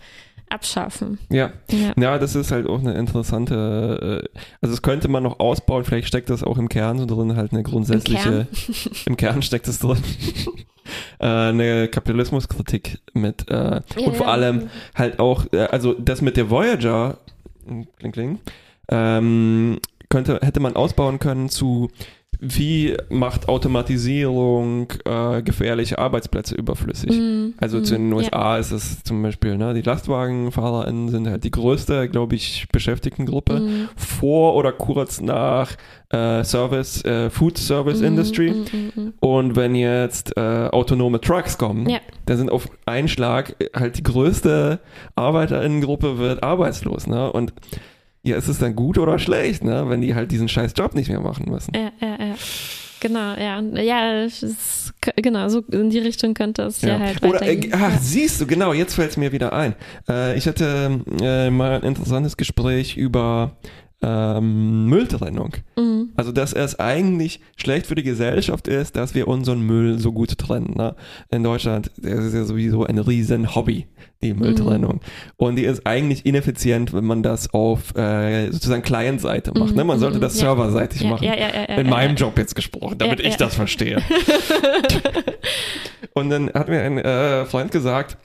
[0.51, 1.19] abschaffen.
[1.31, 1.53] Ja.
[1.71, 1.93] ja.
[1.99, 6.09] Ja, das ist halt auch eine interessante, äh, also das könnte man noch ausbauen, vielleicht
[6.09, 9.69] steckt das auch im Kern so drin, halt eine grundsätzliche, im Kern, im Kern steckt
[9.69, 10.03] das drin,
[11.19, 14.33] äh, eine Kapitalismuskritik mit äh, ja, und vor ja.
[14.33, 17.19] allem halt auch, äh, also das mit der Voyager,
[17.99, 18.39] kling, kling,
[18.91, 21.91] ähm, könnte, hätte man ausbauen können zu
[22.41, 27.11] wie macht Automatisierung äh, gefährliche Arbeitsplätze überflüssig?
[27.11, 28.59] Mm, also mm, zu den USA ja.
[28.59, 33.89] ist es zum Beispiel, ne, die LastwagenfahrerInnen sind halt die größte, glaube ich, Beschäftigtengruppe mm.
[33.97, 35.73] vor oder kurz nach
[36.11, 38.51] äh, Service, äh, Food Service mm, Industry.
[38.51, 41.99] Mm, mm, Und wenn jetzt äh, autonome Trucks kommen, ja.
[42.27, 44.79] dann sind auf einen Schlag halt die größte
[45.17, 47.09] ArbeiterInnengruppe wird arbeitslos.
[47.09, 47.33] Ne?
[47.33, 47.53] Und
[48.23, 49.89] ja, ist es dann gut oder schlecht, ne?
[49.89, 51.73] wenn die halt diesen scheiß Job nicht mehr machen müssen.
[51.75, 52.35] Ja, ja, ja.
[53.01, 53.59] Genau, ja.
[53.59, 57.69] Und ja, ist, genau, so in die Richtung könnte es ja, ja halt Oder, äh,
[57.73, 57.99] ach, ja.
[58.01, 59.75] siehst du, genau, jetzt fällt es mir wieder ein.
[60.09, 63.57] Äh, ich hatte äh, mal ein interessantes Gespräch über
[64.01, 65.55] ähm, Mülltrennung.
[65.77, 66.11] Mhm.
[66.17, 70.39] Also, dass es eigentlich schlecht für die Gesellschaft ist, dass wir unseren Müll so gut
[70.39, 70.75] trennen.
[70.77, 70.95] Ne?
[71.31, 73.87] In Deutschland das ist ja sowieso ein riesen Hobby,
[74.23, 74.95] die Mülltrennung.
[74.95, 75.01] Mhm.
[75.37, 79.75] Und die ist eigentlich ineffizient, wenn man das auf äh, sozusagen Client-Seite macht.
[79.75, 79.85] Ne?
[79.85, 80.01] Man mhm.
[80.01, 80.47] sollte das ja.
[80.47, 81.25] serverseitig ja, machen.
[81.25, 84.03] Ja, In meinem Job jetzt gesprochen, damit ich das verstehe.
[86.15, 88.17] Und dann hat mir ein äh, Freund gesagt,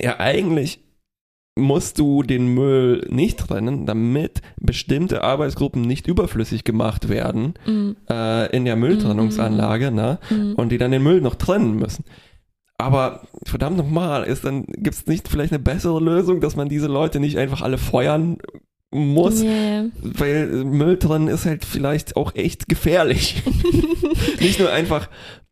[0.00, 0.80] ja, eigentlich
[1.56, 7.96] musst du den Müll nicht trennen, damit bestimmte Arbeitsgruppen nicht überflüssig gemacht werden mhm.
[8.08, 9.96] äh, in der Mülltrennungsanlage, mhm.
[9.96, 10.18] ne?
[10.30, 10.54] Mhm.
[10.54, 12.04] Und die dann den Müll noch trennen müssen.
[12.78, 16.86] Aber verdammt nochmal, ist dann, gibt es nicht vielleicht eine bessere Lösung, dass man diese
[16.86, 18.38] Leute nicht einfach alle feuern
[18.90, 19.84] muss, yeah.
[20.02, 23.42] weil Müll trennen ist halt vielleicht auch echt gefährlich.
[24.40, 25.08] nicht nur einfach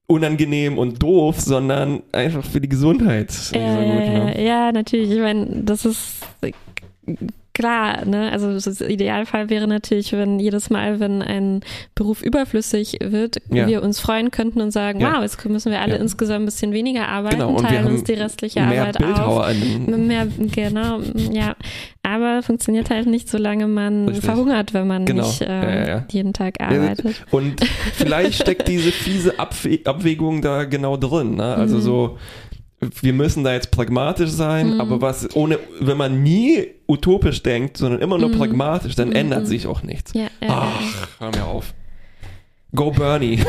[0.09, 3.31] unangenehm und doof, sondern einfach für die Gesundheit.
[3.53, 4.45] Äh, ne?
[4.45, 5.11] Ja, natürlich.
[5.11, 6.25] Ich meine, das ist
[7.59, 8.31] klar, ne?
[8.31, 11.61] Also das Idealfall wäre natürlich, wenn jedes Mal, wenn ein
[11.97, 13.67] Beruf überflüssig wird, ja.
[13.67, 15.15] wir uns freuen könnten und sagen, ja.
[15.15, 16.01] wow, jetzt müssen wir alle ja.
[16.01, 17.57] insgesamt ein bisschen weniger arbeiten, genau.
[17.57, 19.53] und teilen uns die restliche mehr Arbeit auf.
[19.89, 21.01] Mehr, genau,
[21.33, 21.57] ja.
[22.05, 24.25] Aber funktioniert halt nicht, solange man Richtig.
[24.25, 25.27] verhungert, wenn man genau.
[25.27, 27.25] nicht äh, jeden Tag arbeitet.
[27.33, 27.61] Und
[27.95, 31.35] vielleicht steckt diese fiese Abwä Abwägung da genau drin.
[31.35, 31.55] Ne?
[31.57, 31.81] Also mhm.
[31.81, 32.19] so
[32.81, 34.81] wir müssen da jetzt pragmatisch sein, mhm.
[34.81, 38.39] aber was ohne, wenn man nie utopisch denkt, sondern immer nur mhm.
[38.39, 39.17] pragmatisch, dann mhm.
[39.17, 40.13] ändert sich auch nichts.
[40.15, 41.75] Ja, ja, Ach, hör mir auf.
[42.75, 43.41] Go Bernie.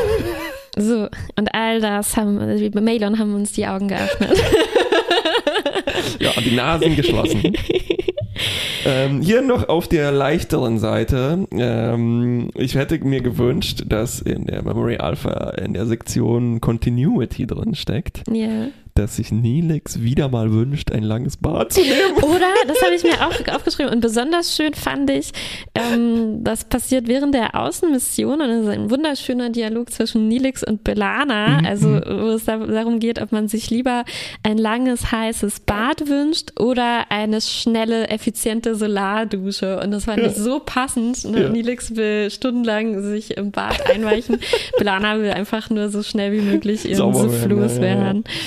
[0.78, 2.36] So, und all das haben,
[2.84, 4.30] Mailon haben uns die Augen geöffnet.
[6.20, 7.42] ja, und die Nasen geschlossen.
[8.86, 11.44] ähm, hier noch auf der leichteren Seite.
[11.50, 17.74] Ähm, ich hätte mir gewünscht, dass in der Memory Alpha in der Sektion Continuity drin
[17.74, 18.22] steckt.
[18.28, 18.46] Ja.
[18.46, 22.16] Yeah dass sich Nelix wieder mal wünscht, ein langes Bad zu nehmen.
[22.22, 23.92] Oder, das habe ich mir auch aufgeschrieben.
[23.92, 25.32] Und besonders schön fand ich,
[25.74, 30.84] ähm, das passiert während der Außenmission und es ist ein wunderschöner Dialog zwischen Nelix und
[30.84, 31.60] Belana.
[31.60, 31.66] Mhm.
[31.66, 34.04] Also, wo es darum geht, ob man sich lieber
[34.42, 39.80] ein langes, heißes Bad wünscht oder eine schnelle, effiziente Solardusche.
[39.80, 40.28] Und das fand ja.
[40.28, 41.24] ich so passend.
[41.24, 41.42] Ne?
[41.42, 41.48] Ja.
[41.48, 44.38] Nelix will stundenlang sich im Bad einweichen.
[44.78, 48.24] Belana will einfach nur so schnell wie möglich ihren Siff loswerden.
[48.26, 48.38] Ja, ja.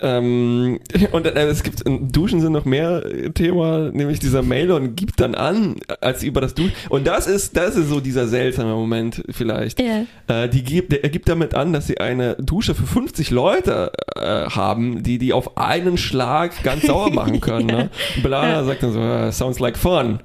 [0.00, 0.78] Ähm,
[1.12, 3.02] und äh, es gibt in Duschen sind noch mehr
[3.32, 6.72] Thema, nämlich dieser Mailon gibt dann an, als über das Duschen.
[6.90, 9.80] Und das ist, das ist so dieser seltsame Moment vielleicht.
[9.80, 10.06] Yeah.
[10.28, 14.20] Äh, die gibt, er gibt damit an, dass sie eine Dusche für 50 Leute äh,
[14.20, 17.68] haben, die die auf einen Schlag ganz sauer machen können.
[17.70, 17.82] yeah.
[17.84, 17.90] ne?
[18.22, 18.64] Blana ja.
[18.64, 20.20] sagt dann so, uh, sounds like fun.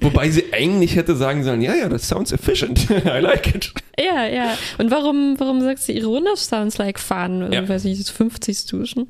[0.00, 2.90] Wobei sie eigentlich hätte sagen sollen, ja, ja, das sounds efficient.
[2.90, 3.72] I like it.
[4.02, 4.58] Ja, ja.
[4.78, 7.52] Und warum, warum sagst du ironisch sounds like fun?
[7.52, 7.62] Ja.
[7.62, 9.08] Ich weiß nicht, 50 Duschen.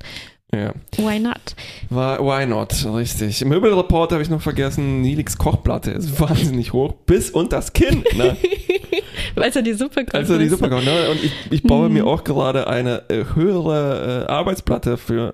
[0.54, 0.74] Ja.
[0.98, 1.56] Why not?
[1.88, 3.40] Why not, richtig.
[3.40, 8.04] Im Möbelreport habe ich noch vergessen, Nilix Kochplatte ist wahnsinnig hoch, bis und das Kinn.
[8.16, 8.36] Ne?
[9.36, 10.14] Als er die Suppe kocht.
[10.14, 11.10] Als er die Suppe kocht, ne?
[11.10, 11.92] Und ich, ich baue mm.
[11.94, 15.32] mir auch gerade eine äh, höhere äh, Arbeitsplatte für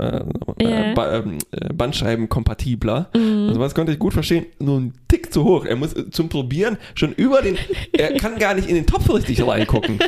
[0.61, 0.95] äh, yeah.
[0.95, 3.09] ba ähm, äh, Bandscheiben-kompatibler.
[3.13, 3.49] Mm.
[3.49, 5.65] Also was konnte ich gut verstehen, nur ein Tick zu hoch.
[5.65, 7.59] Er muss äh, zum Probieren schon über den,
[7.93, 9.99] er kann gar nicht in den Topf richtig reingucken.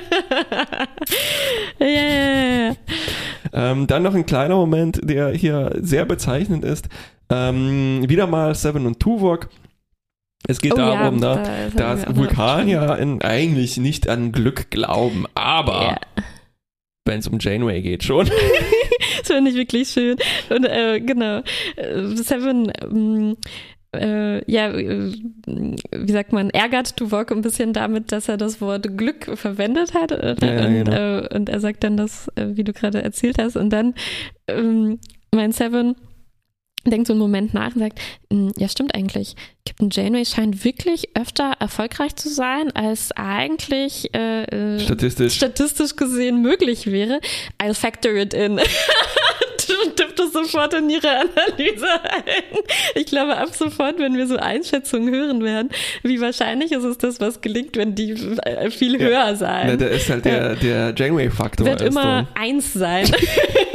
[1.78, 2.76] ja, ja, ja.
[3.52, 6.88] Ähm, dann noch ein kleiner Moment, der hier sehr bezeichnend ist.
[7.30, 9.48] Ähm, wieder mal Seven und Tuvok.
[10.46, 15.26] Es geht oh, darum, ja, ne, da, dass Vulkanier in, eigentlich nicht an Glück glauben,
[15.34, 16.00] aber yeah.
[17.04, 18.26] wenn es um Janeway geht, schon.
[19.18, 20.16] das finde ich wirklich schön.
[20.48, 21.42] Und äh, genau,
[21.76, 23.36] äh, Seven ähm,
[23.92, 25.12] äh, ja, äh,
[25.46, 30.12] wie sagt man, ärgert Tuvok ein bisschen damit, dass er das Wort Glück verwendet hat.
[30.12, 30.92] Äh, ja, und, genau.
[30.92, 33.56] äh, und, er sagt dann das, äh, wie du gerade erzählt hast.
[33.56, 33.94] Und dann
[34.46, 34.98] ähm,
[35.34, 35.96] mein Seven
[36.86, 38.00] denkt so einen Moment nach und sagt,
[38.32, 44.78] hm, ja stimmt eigentlich, Captain Janeway scheint wirklich öfter erfolgreich zu sein, als eigentlich äh,
[44.80, 45.34] statistisch.
[45.34, 47.20] statistisch gesehen möglich wäre.
[47.60, 48.60] I'll factor it in.
[49.96, 52.60] tippt es sofort in ihre Analyse ein.
[52.94, 55.70] Ich glaube, ab sofort, wenn wir so Einschätzungen hören werden,
[56.02, 58.12] wie wahrscheinlich ist es das, was gelingt, wenn die
[58.44, 59.34] äh, viel höher ja.
[59.34, 59.66] sein.
[59.68, 61.66] Na, der ist halt der, der Janeway-Faktor.
[61.66, 62.40] Wird immer so.
[62.40, 63.10] eins sein.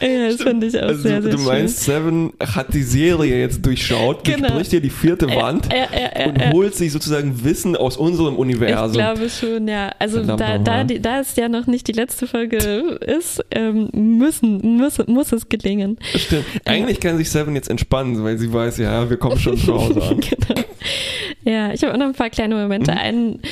[0.00, 1.94] ja, das fand ich auch also, sehr, sehr Du meinst, schön.
[1.94, 4.48] Seven hat die Serie jetzt durchschaut, genau.
[4.48, 8.90] durchbricht hier die vierte Wand ja, ja, und holt sich sozusagen Wissen aus unserem Universum.
[8.90, 9.92] Ich glaube schon, ja.
[9.98, 14.76] Also da, da, die, da es ja noch nicht die letzte Folge ist, ähm, müssen,
[14.76, 15.98] muss, muss es gelingen.
[16.14, 16.44] Stimmt.
[16.64, 20.02] Eigentlich kann sich Seven jetzt entspannen, weil sie weiß, ja, wir kommen schon zu Hause
[20.02, 20.20] an.
[20.20, 20.60] genau.
[21.44, 22.92] Ja, ich habe auch noch ein paar kleine Momente.
[22.92, 22.98] Mhm.
[22.98, 23.42] Einen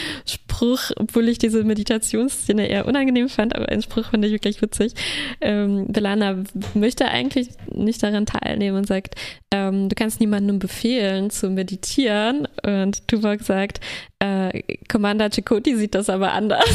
[0.59, 4.93] Spruch, obwohl ich diese Meditationsszene eher unangenehm fand, aber einen Spruch fand ich wirklich witzig.
[5.41, 6.43] Ähm, Belana
[6.75, 9.15] möchte eigentlich nicht daran teilnehmen und sagt,
[9.53, 12.49] ähm, du kannst niemandem befehlen zu meditieren.
[12.67, 13.79] Und Tuvok sagt,
[14.19, 16.65] äh, Commander Chakoti sieht das aber anders.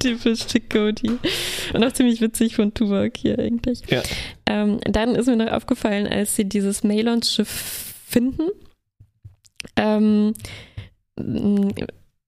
[0.00, 1.12] Typisch Chakoti.
[1.72, 3.80] Und auch ziemlich witzig von Tuvok hier eigentlich.
[3.88, 4.02] Ja.
[4.44, 8.50] Ähm, dann ist mir noch aufgefallen, als sie dieses Mailon-Schiff finden.
[9.76, 10.34] Ähm,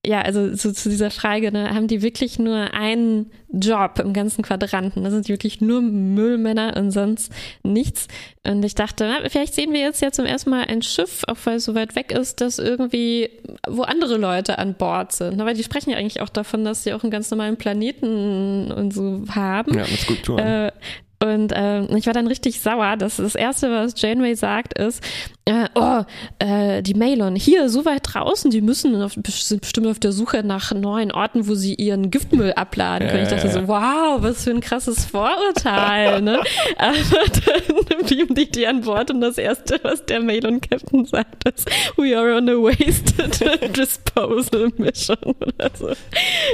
[0.06, 4.44] ja, also so zu dieser Frage, ne, haben die wirklich nur einen Job im ganzen
[4.44, 5.02] Quadranten?
[5.02, 7.32] Das sind wirklich nur Müllmänner und sonst
[7.64, 8.06] nichts.
[8.46, 11.38] Und ich dachte, na, vielleicht sehen wir jetzt ja zum ersten Mal ein Schiff, auch
[11.44, 13.30] weil es so weit weg ist, dass irgendwie,
[13.66, 15.38] wo andere Leute an Bord sind.
[15.38, 18.94] weil die sprechen ja eigentlich auch davon, dass sie auch einen ganz normalen Planeten und
[18.94, 19.74] so haben.
[19.74, 20.38] Ja, mit Skulpturen.
[20.38, 20.72] Äh,
[21.18, 22.96] und äh, ich war dann richtig sauer.
[22.96, 25.02] dass das Erste, was Janeway sagt, ist,
[25.46, 26.02] äh, oh,
[26.38, 30.42] äh, die Malon, hier, so weit draußen, die müssen auf, sind bestimmt auf der Suche
[30.42, 33.22] nach neuen Orten, wo sie ihren Giftmüll abladen können.
[33.22, 36.20] ich dachte so, wow, was für ein krasses Vorurteil.
[36.22, 36.40] ne?
[36.78, 41.70] Aber dann beamen die die an Bord und das Erste, was der Malon-Captain sagt, ist,
[41.96, 45.92] we are on a wasted disposal mission oder so.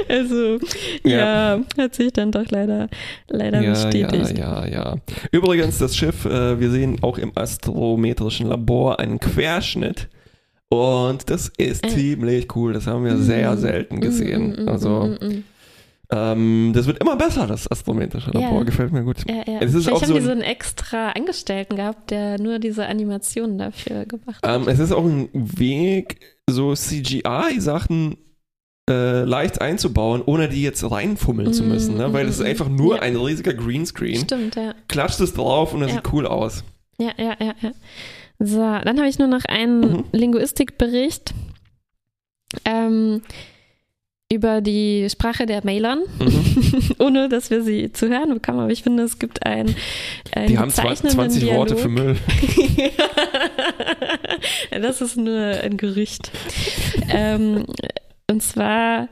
[0.07, 0.59] Also,
[1.03, 2.89] ja, ja hat sich dann doch leider,
[3.27, 4.37] leider ja, bestätigt.
[4.37, 4.95] Ja, ja ja,
[5.31, 10.09] Übrigens, das Schiff, äh, wir sehen auch im astrometrischen Labor einen Querschnitt.
[10.69, 11.89] Und das ist äh.
[11.89, 12.73] ziemlich cool.
[12.73, 13.59] Das haben wir sehr mhm.
[13.59, 14.55] selten gesehen.
[14.57, 15.17] Mm, mm, also.
[16.11, 18.59] Ähm, das wird immer besser, das astrometrische Labor.
[18.59, 18.63] Ja.
[18.63, 19.17] Gefällt mir gut.
[19.27, 19.59] Ja, ja.
[19.61, 22.85] Es ist Vielleicht auch haben so die so einen extra Angestellten gehabt, der nur diese
[22.87, 24.61] Animationen dafür gemacht hat.
[24.61, 28.17] Ähm, es ist auch ein Weg, so CGI-Sachen
[28.89, 32.11] äh, leicht einzubauen, ohne die jetzt reinfummeln mm, zu müssen, ne?
[32.13, 33.01] weil es ist einfach nur ja.
[33.01, 34.17] ein riesiger Greenscreen.
[34.17, 34.73] Stimmt, ja.
[34.87, 36.63] Klatscht es drauf und das sieht cool aus.
[36.99, 37.71] Ja, ja, ja, ja.
[38.39, 40.03] So, dann habe ich nur noch einen mhm.
[40.11, 41.33] Linguistikbericht
[42.65, 43.21] ähm,
[44.31, 46.95] über die Sprache der Mailern, mhm.
[46.99, 48.61] ohne dass wir sie zu hören bekommen.
[48.61, 49.75] Aber ich finde, es gibt ein.
[50.47, 51.55] Die haben 20 Dialog.
[51.55, 52.17] Worte für Müll.
[54.71, 56.31] das ist nur ein Gerücht.
[57.09, 57.65] ähm,
[58.29, 59.09] und zwar,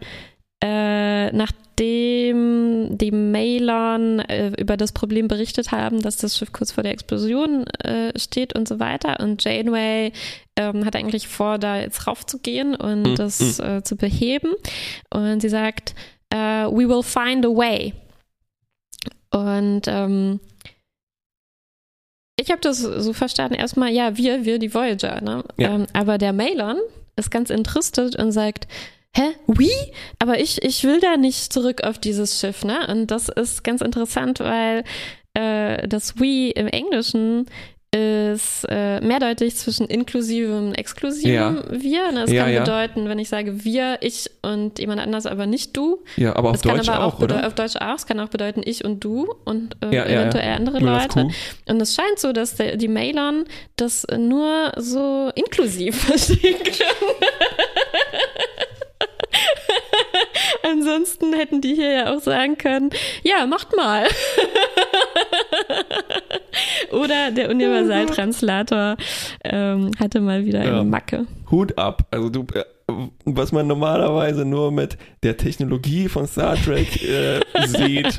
[0.64, 6.84] äh, nachdem die Mailern äh, über das Problem berichtet haben, dass das Schiff kurz vor
[6.84, 9.20] der Explosion äh, steht und so weiter.
[9.20, 10.14] Und Janeway
[10.56, 13.16] ähm, hat eigentlich vor, da jetzt raufzugehen und mhm.
[13.16, 13.78] das hm.
[13.78, 14.54] äh, zu beheben.
[15.10, 15.96] Und sie sagt,
[16.34, 17.94] uh, we will find a way.
[19.32, 20.40] Und ähm,
[22.40, 25.44] ich habe das so verstanden, erstmal, ja, wir, wir, die Voyager, ne?
[25.58, 25.76] Ja.
[25.76, 26.78] Ähm, aber der Mailon
[27.16, 28.68] ist ganz entrüstet und sagt,
[29.16, 29.72] hä, wie?
[30.20, 32.88] Aber ich, ich will da nicht zurück auf dieses Schiff, ne?
[32.88, 34.84] Und das ist ganz interessant, weil
[35.34, 37.46] äh, das we im Englischen
[37.94, 41.64] ist äh, mehrdeutig zwischen inklusivem und exklusivem ja.
[41.72, 42.12] wir.
[42.14, 42.22] Ne?
[42.22, 42.60] Es ja, kann ja.
[42.62, 46.02] bedeuten, wenn ich sage wir, ich und jemand anders, aber nicht du.
[46.16, 47.46] Ja, aber auf es Deutsch aber auch, oder?
[47.46, 47.96] Auf Deutsch auch.
[47.96, 51.28] Es kann auch bedeuten ich und du und äh, eventuell andere Leute.
[51.68, 53.44] Und es scheint so, dass der, die Mailern
[53.76, 57.32] das nur so inklusiv verstehen können.
[60.70, 62.90] Ansonsten hätten die hier ja auch sagen können,
[63.24, 64.06] ja, macht mal.
[66.92, 68.98] Oder der Universaltranslator
[69.44, 70.84] ähm, hatte mal wieder eine ja.
[70.84, 71.26] Macke.
[71.50, 72.08] Hut ab.
[72.12, 72.64] Also du, äh,
[73.26, 78.18] was man normalerweise nur mit der Technologie von Star Trek äh, sieht.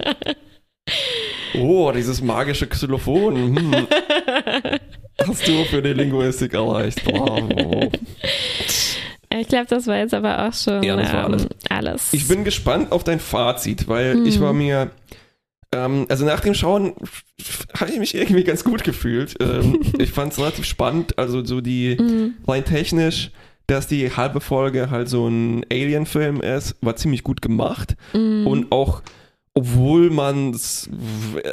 [1.54, 3.56] Oh, dieses magische Xylophon.
[3.56, 3.86] Hm.
[5.26, 7.04] Hast du für die Linguistik erreicht.
[7.04, 7.90] Bravo.
[9.40, 11.42] Ich glaube, das war jetzt aber auch schon ja, war alles.
[11.42, 12.12] Ähm, alles.
[12.12, 14.26] Ich bin gespannt auf dein Fazit, weil hm.
[14.26, 14.90] ich war mir,
[15.72, 16.94] ähm, also nach dem Schauen
[17.78, 19.34] habe ich mich irgendwie ganz gut gefühlt.
[19.40, 22.34] Ähm, ich fand es relativ spannend, also so die hm.
[22.46, 23.30] rein technisch,
[23.66, 28.46] dass die halbe Folge halt so ein Alien-Film ist, war ziemlich gut gemacht hm.
[28.46, 29.02] und auch
[29.54, 30.58] obwohl man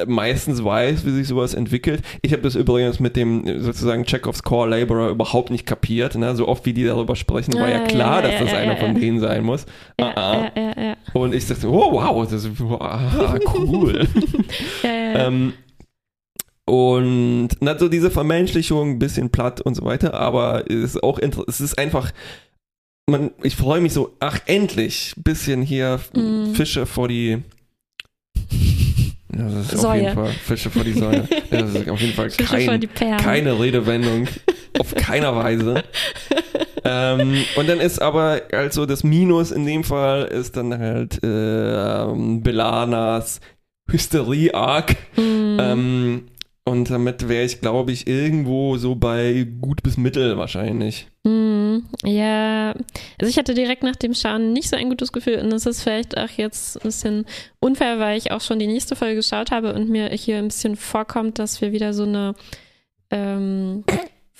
[0.08, 2.02] meistens weiß, wie sich sowas entwickelt.
[2.22, 6.16] Ich habe das übrigens mit dem sozusagen Chekhovs Core Laborer überhaupt nicht kapiert.
[6.16, 6.34] Ne?
[6.36, 8.96] So oft wie die darüber sprechen, war ja, ja klar, ja, dass das einer von
[8.96, 9.66] denen sein muss.
[10.00, 10.96] Ja, ah, ah.
[11.14, 14.08] Und ich dachte, oh wow, das ist ah, cool.
[14.84, 15.54] ähm,
[16.66, 21.20] und na, so diese Vermenschlichung, ein bisschen platt und so weiter, aber es ist auch
[21.20, 22.14] es ist einfach
[23.10, 26.54] man, ich freue mich so, ach endlich, bisschen hier mm.
[26.54, 27.42] Fische vor die
[29.40, 29.92] ja, das ist Säue.
[29.92, 31.28] auf jeden Fall Fische vor die Säue.
[31.50, 34.28] Das ist auf jeden Fall kein, keine Redewendung.
[34.78, 35.84] auf keiner Weise.
[36.84, 42.40] ähm, und dann ist aber also das Minus in dem Fall ist dann halt äh,
[42.42, 43.42] Belanas
[43.92, 44.96] Hysterie-Arc.
[45.18, 45.58] Mm.
[45.60, 46.24] Ähm,
[46.66, 51.08] und damit wäre ich, glaube ich, irgendwo so bei gut bis mittel wahrscheinlich.
[51.24, 51.49] Mm,
[52.04, 55.66] ja, also ich hatte direkt nach dem Schauen nicht so ein gutes Gefühl und das
[55.66, 57.26] ist vielleicht auch jetzt ein bisschen
[57.60, 60.76] unfair, weil ich auch schon die nächste Folge geschaut habe und mir hier ein bisschen
[60.76, 62.36] vorkommt, dass wir wieder so eine
[63.12, 63.84] ähm,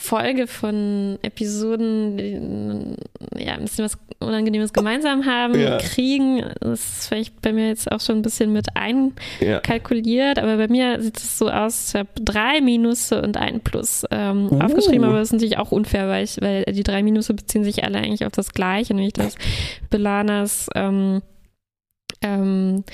[0.02, 5.78] Folge von Episoden, die ja, ein bisschen was Unangenehmes gemeinsam haben, ja.
[5.78, 6.42] kriegen.
[6.62, 10.44] Das ist vielleicht bei mir jetzt auch schon ein bisschen mit einkalkuliert, ja.
[10.44, 14.48] aber bei mir sieht es so aus, ich habe drei Minusse und ein Plus ähm,
[14.50, 14.62] uh.
[14.62, 17.84] aufgeschrieben, aber das ist natürlich auch unfair, weil, ich, weil die drei Minusse beziehen sich
[17.84, 19.36] alle eigentlich auf das Gleiche, nämlich das
[19.90, 21.22] Belanas ähm,
[22.22, 22.86] ähm,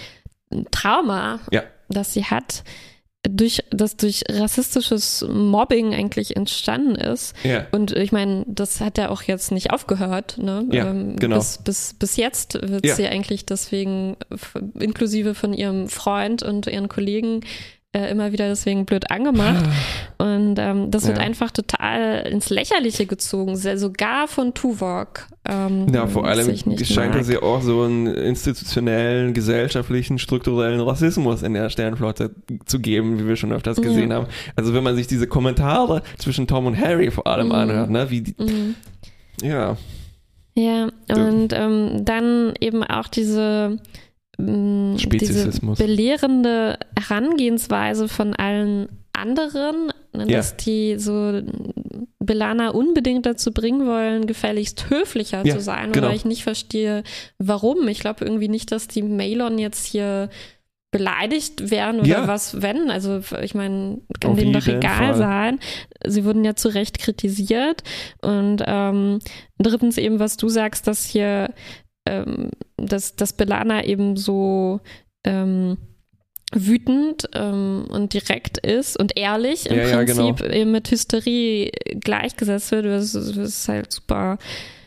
[0.71, 1.61] Trauma, ja.
[1.87, 2.63] das sie hat
[3.29, 7.35] durch das durch rassistisches Mobbing eigentlich entstanden ist.
[7.43, 7.65] Ja.
[7.71, 10.37] Und ich meine, das hat ja auch jetzt nicht aufgehört.
[10.37, 10.65] Ne?
[10.71, 11.37] Ja, ähm, genau.
[11.37, 12.95] Bis, bis, bis jetzt wird ja.
[12.95, 14.17] sie eigentlich deswegen
[14.79, 17.41] inklusive von ihrem Freund und ihren Kollegen
[17.95, 19.65] äh, immer wieder deswegen blöd angemacht.
[20.17, 21.23] Und ähm, das wird ja.
[21.23, 25.27] einfach total ins Lächerliche gezogen, sogar von Tuvok.
[25.47, 31.53] Ähm, ja, vor allem scheint es ja auch so einen institutionellen, gesellschaftlichen, strukturellen Rassismus in
[31.53, 32.31] der Sternflotte
[32.65, 34.17] zu geben, wie wir schon öfters gesehen ja.
[34.17, 34.27] haben.
[34.57, 37.53] Also wenn man sich diese Kommentare zwischen Tom und Harry vor allem mhm.
[37.53, 38.75] anhört, ne, wie die, mhm.
[39.41, 39.77] ja.
[40.57, 43.77] Ja, und ähm, dann eben auch diese
[44.37, 50.57] Mm, diese belehrende Herangehensweise von allen anderen, ne, dass ja.
[50.65, 51.41] die so
[52.19, 56.07] Belana unbedingt dazu bringen wollen, gefälligst höflicher ja, zu sein, genau.
[56.07, 57.03] weil ich nicht verstehe,
[57.37, 57.87] warum.
[57.87, 60.29] Ich glaube irgendwie nicht, dass die Malon jetzt hier
[60.91, 62.27] beleidigt werden oder ja.
[62.27, 62.89] was, wenn.
[62.89, 65.17] Also ich meine, kann denen doch egal Fall.
[65.17, 65.59] sein.
[66.05, 67.83] Sie wurden ja zu Recht kritisiert.
[68.21, 69.19] Und ähm,
[69.57, 71.53] drittens eben, was du sagst, dass hier
[72.05, 74.81] ähm, dass, dass Belana eben so
[75.23, 75.77] ähm,
[76.53, 80.71] wütend ähm, und direkt ist und ehrlich im ja, Prinzip ja, genau.
[80.71, 84.37] mit Hysterie gleichgesetzt wird, das ist halt super.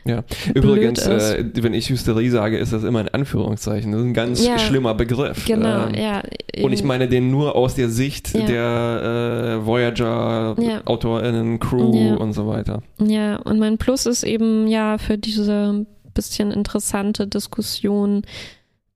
[0.08, 3.92] Ja, übrigens, äh, wenn ich Hysterie sage, ist das immer in Anführungszeichen.
[3.92, 5.44] Das ist ein ganz ja, schlimmer Begriff.
[5.44, 6.22] Genau, ähm, ja.
[6.54, 6.64] Eben.
[6.64, 8.46] Und ich meine den nur aus der Sicht ja.
[8.46, 10.80] der äh, Voyager, ja.
[10.86, 12.82] AutorInnen, Crew und so weiter.
[13.04, 15.84] Ja, und mein Plus ist eben ja für diese
[16.18, 18.22] bisschen interessante Diskussion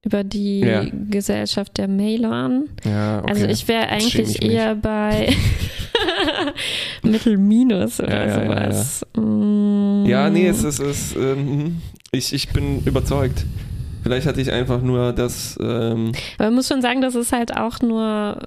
[0.05, 0.85] über die ja.
[1.11, 2.69] Gesellschaft der Mailern.
[2.85, 3.31] Ja, okay.
[3.31, 4.83] Also ich wäre eigentlich eher nicht.
[4.83, 5.33] bei
[7.03, 9.07] Mittel-Minus oder ja, sowas.
[9.15, 10.07] Ja, mm.
[10.07, 13.45] ja, nee, es ist, es, ähm, ich, ich bin überzeugt.
[14.03, 15.57] Vielleicht hatte ich einfach nur das.
[15.63, 18.41] Ähm Aber man muss schon sagen, das ist halt auch nur,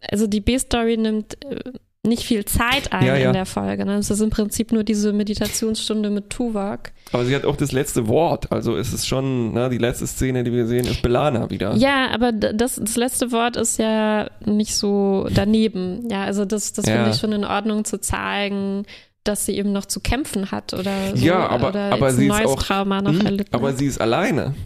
[0.00, 1.72] also die B-Story nimmt äh,
[2.04, 3.28] nicht viel Zeit ein ja, ja.
[3.28, 3.84] in der Folge.
[3.84, 3.94] Ne?
[3.96, 6.90] Es ist im Prinzip nur diese Meditationsstunde mit Tuvok.
[7.12, 8.50] Aber sie hat auch das letzte Wort.
[8.50, 11.76] Also ist es schon, na, ne, die letzte Szene, die wir sehen, ist Belana wieder.
[11.76, 16.08] Ja, aber das, das letzte Wort ist ja nicht so daneben.
[16.10, 16.94] Ja, also das, das ja.
[16.94, 18.84] finde ich schon in Ordnung zu zeigen,
[19.22, 21.24] dass sie eben noch zu kämpfen hat oder so.
[21.24, 23.54] Ja, aber, oder aber sie ein neues ist auch, Trauma noch mh, erlitten.
[23.54, 24.56] Aber sie ist alleine.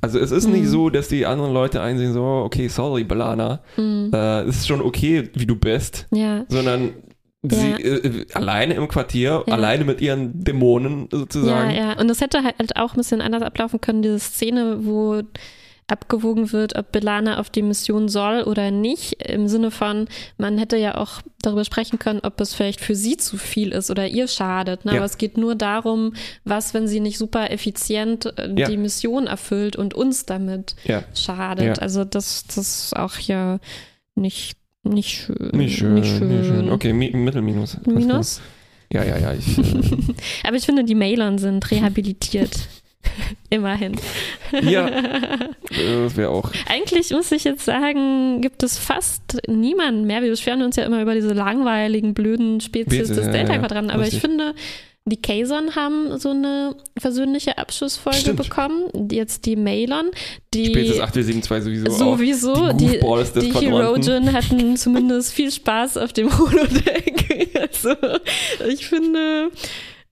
[0.00, 0.54] Also es ist mhm.
[0.54, 4.10] nicht so, dass die anderen Leute einsehen, so, okay, sorry, Balana, mhm.
[4.12, 6.44] äh, es ist schon okay, wie du bist, ja.
[6.48, 6.94] sondern
[7.42, 7.78] sie ja.
[7.78, 9.54] äh, alleine im Quartier, ja.
[9.54, 11.70] alleine mit ihren Dämonen sozusagen.
[11.70, 15.22] Ja, ja, und das hätte halt auch ein bisschen anders ablaufen können, diese Szene, wo
[15.90, 19.22] abgewogen wird, ob Belana auf die Mission soll oder nicht.
[19.22, 23.16] Im Sinne von, man hätte ja auch darüber sprechen können, ob es vielleicht für sie
[23.16, 24.84] zu viel ist oder ihr schadet.
[24.84, 24.92] Ne?
[24.92, 24.98] Ja.
[24.98, 26.14] Aber es geht nur darum,
[26.44, 28.68] was, wenn sie nicht super effizient äh, ja.
[28.68, 31.02] die Mission erfüllt und uns damit ja.
[31.14, 31.80] schadet.
[31.80, 33.58] Also das, das ist auch ja
[34.14, 35.50] nicht, nicht schön.
[35.52, 35.94] Nicht schön.
[35.94, 36.28] Nicht schön.
[36.28, 36.70] Nicht schön.
[36.70, 37.78] Okay, Mi Mittelminus.
[37.86, 38.40] Minus?
[38.92, 39.34] Ja, ja, ja.
[39.34, 39.62] Ich, äh
[40.46, 42.68] Aber ich finde, die Mailern sind rehabilitiert.
[43.50, 43.96] Immerhin.
[44.62, 44.88] Ja,
[45.70, 46.50] das wäre auch.
[46.68, 50.22] Eigentlich muss ich jetzt sagen, gibt es fast niemanden mehr.
[50.22, 54.18] Wir beschweren uns ja immer über diese langweiligen, blöden Spezies des Delta-Quadranten, aber Richtig.
[54.18, 54.54] ich finde,
[55.06, 58.36] Die Kazon haben so eine versöhnliche Abschlussfolge Stimmt.
[58.42, 59.08] bekommen.
[59.10, 60.10] Jetzt die Mailern.
[60.54, 61.90] Die Spätes 8W72 sowieso.
[61.90, 62.52] Sowieso.
[62.52, 62.72] Auch.
[62.74, 62.86] Die,
[63.40, 67.58] die, die Herogen hatten zumindest viel Spaß auf dem Holodeck.
[67.60, 67.94] also,
[68.68, 69.50] ich finde,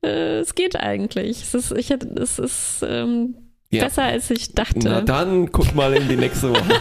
[0.03, 1.43] äh, es geht eigentlich.
[1.43, 3.37] Es ist, ich, es ist ähm,
[3.71, 3.85] ja.
[3.85, 4.81] besser, als ich dachte.
[4.83, 6.63] Na dann guck mal in die nächste Woche.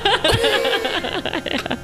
[1.52, 1.78] ja.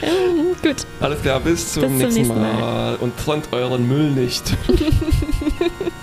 [0.00, 0.86] Ähm, gut.
[1.00, 2.54] Alles klar, bis zum, bis nächsten, zum nächsten Mal.
[2.54, 2.96] Mal.
[2.96, 4.44] Und trennt euren Müll nicht.